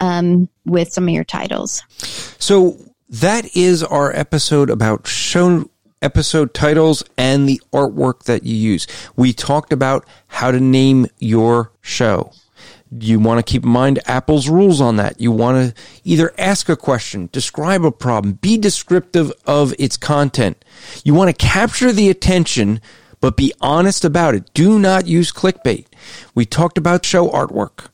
um, 0.00 0.48
with 0.64 0.92
some 0.92 1.04
of 1.04 1.10
your 1.14 1.24
titles. 1.24 1.84
So 2.38 2.78
that 3.08 3.54
is 3.54 3.84
our 3.84 4.14
episode 4.14 4.70
about 4.70 5.06
show 5.06 5.70
episode 6.00 6.52
titles 6.54 7.04
and 7.16 7.48
the 7.48 7.60
artwork 7.72 8.24
that 8.24 8.42
you 8.42 8.56
use. 8.56 8.86
We 9.14 9.32
talked 9.32 9.72
about 9.72 10.04
how 10.26 10.50
to 10.50 10.58
name 10.58 11.06
your 11.18 11.72
show 11.80 12.32
you 13.00 13.18
want 13.18 13.44
to 13.44 13.50
keep 13.50 13.64
in 13.64 13.70
mind 13.70 14.00
Apple's 14.06 14.48
rules 14.48 14.80
on 14.80 14.96
that. 14.96 15.20
You 15.20 15.32
want 15.32 15.74
to 15.74 15.82
either 16.04 16.32
ask 16.36 16.68
a 16.68 16.76
question, 16.76 17.28
describe 17.32 17.84
a 17.84 17.90
problem, 17.90 18.34
be 18.34 18.58
descriptive 18.58 19.32
of 19.46 19.74
its 19.78 19.96
content. 19.96 20.62
You 21.04 21.14
want 21.14 21.30
to 21.30 21.46
capture 21.46 21.92
the 21.92 22.10
attention, 22.10 22.80
but 23.20 23.36
be 23.36 23.54
honest 23.60 24.04
about 24.04 24.34
it. 24.34 24.52
Do 24.52 24.78
not 24.78 25.06
use 25.06 25.32
clickbait. 25.32 25.86
We 26.34 26.44
talked 26.44 26.76
about 26.76 27.04
show 27.04 27.28
artwork. 27.28 27.88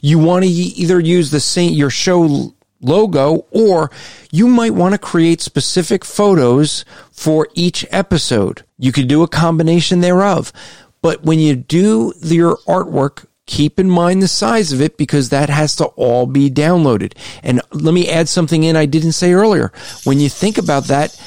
You 0.00 0.18
want 0.18 0.44
to 0.44 0.50
either 0.50 1.00
use 1.00 1.30
the 1.30 1.40
same, 1.40 1.74
your 1.74 1.90
show 1.90 2.54
logo, 2.80 3.46
or 3.50 3.90
you 4.30 4.46
might 4.48 4.74
want 4.74 4.92
to 4.92 4.98
create 4.98 5.40
specific 5.40 6.04
photos 6.04 6.84
for 7.10 7.48
each 7.54 7.84
episode. 7.90 8.64
You 8.78 8.92
could 8.92 9.08
do 9.08 9.22
a 9.22 9.28
combination 9.28 10.00
thereof. 10.00 10.52
But 11.02 11.24
when 11.24 11.38
you 11.38 11.56
do 11.56 12.12
your 12.22 12.56
artwork, 12.66 13.26
keep 13.46 13.78
in 13.78 13.88
mind 13.88 14.22
the 14.22 14.28
size 14.28 14.72
of 14.72 14.80
it 14.80 14.96
because 14.96 15.28
that 15.28 15.48
has 15.48 15.76
to 15.76 15.86
all 15.86 16.26
be 16.26 16.50
downloaded. 16.50 17.14
And 17.42 17.60
let 17.72 17.94
me 17.94 18.08
add 18.08 18.28
something 18.28 18.64
in 18.64 18.76
I 18.76 18.86
didn't 18.86 19.12
say 19.12 19.32
earlier. 19.32 19.72
When 20.04 20.20
you 20.20 20.28
think 20.28 20.58
about 20.58 20.84
that, 20.84 21.18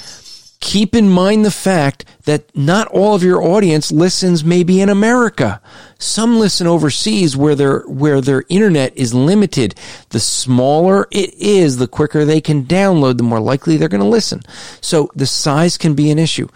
keep 0.59 0.93
in 0.93 1.09
mind 1.09 1.45
the 1.45 1.51
fact 1.51 2.03
that 2.25 2.55
not 2.55 2.87
all 2.89 3.15
of 3.15 3.23
your 3.23 3.41
audience 3.41 3.91
listens 3.91 4.43
maybe 4.43 4.81
in 4.81 4.89
America. 4.89 5.61
Some 5.97 6.39
listen 6.39 6.67
overseas 6.67 7.35
where 7.35 7.55
their 7.55 7.79
where 7.81 8.21
their 8.21 8.43
internet 8.49 8.95
is 8.97 9.13
limited. 9.13 9.75
The 10.09 10.19
smaller 10.19 11.07
it 11.11 11.33
is, 11.35 11.77
the 11.77 11.87
quicker 11.87 12.25
they 12.25 12.41
can 12.41 12.65
download, 12.65 13.17
the 13.17 13.23
more 13.23 13.39
likely 13.39 13.77
they're 13.77 13.87
going 13.87 14.01
to 14.03 14.07
listen. 14.07 14.41
So 14.81 15.09
the 15.15 15.25
size 15.25 15.77
can 15.77 15.95
be 15.95 16.11
an 16.11 16.19
issue. 16.19 16.47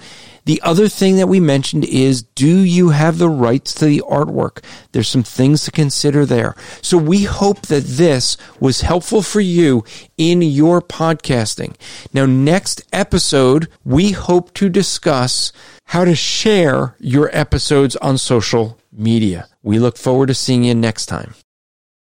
The 0.45 0.61
other 0.61 0.87
thing 0.87 1.15
that 1.17 1.27
we 1.27 1.39
mentioned 1.39 1.85
is 1.85 2.23
do 2.23 2.59
you 2.59 2.89
have 2.89 3.17
the 3.17 3.29
rights 3.29 3.73
to 3.75 3.85
the 3.85 4.03
artwork? 4.07 4.63
There's 4.91 5.07
some 5.07 5.23
things 5.23 5.63
to 5.65 5.71
consider 5.71 6.25
there. 6.25 6.55
So 6.81 6.97
we 6.97 7.23
hope 7.23 7.67
that 7.67 7.83
this 7.85 8.35
was 8.59 8.81
helpful 8.81 9.21
for 9.21 9.39
you 9.39 9.83
in 10.17 10.41
your 10.41 10.81
podcasting. 10.81 11.75
Now, 12.13 12.25
next 12.25 12.81
episode, 12.91 13.69
we 13.85 14.11
hope 14.11 14.53
to 14.55 14.69
discuss 14.69 15.53
how 15.85 16.05
to 16.05 16.15
share 16.15 16.95
your 16.99 17.29
episodes 17.31 17.95
on 17.97 18.17
social 18.17 18.77
media. 18.91 19.47
We 19.61 19.79
look 19.79 19.97
forward 19.97 20.27
to 20.27 20.33
seeing 20.33 20.63
you 20.63 20.75
next 20.75 21.05
time. 21.05 21.35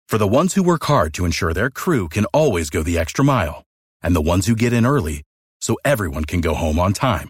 For 0.08 0.17
the 0.17 0.28
ones 0.28 0.54
who 0.54 0.63
work 0.63 0.84
hard 0.86 1.13
to 1.15 1.26
ensure 1.26 1.54
their 1.54 1.69
crew 1.69 2.08
can 2.08 2.26
always 2.26 2.69
go 2.69 2.82
the 2.82 2.97
extra 2.97 3.26
mile, 3.26 3.65
and 4.02 4.15
the 4.15 4.21
ones 4.21 4.45
who 4.45 4.56
get 4.56 4.73
in 4.73 4.86
early 4.86 5.23
so 5.60 5.78
everyone 5.84 6.23
can 6.23 6.39
go 6.39 6.54
home 6.54 6.80
on 6.80 6.93
time, 6.93 7.30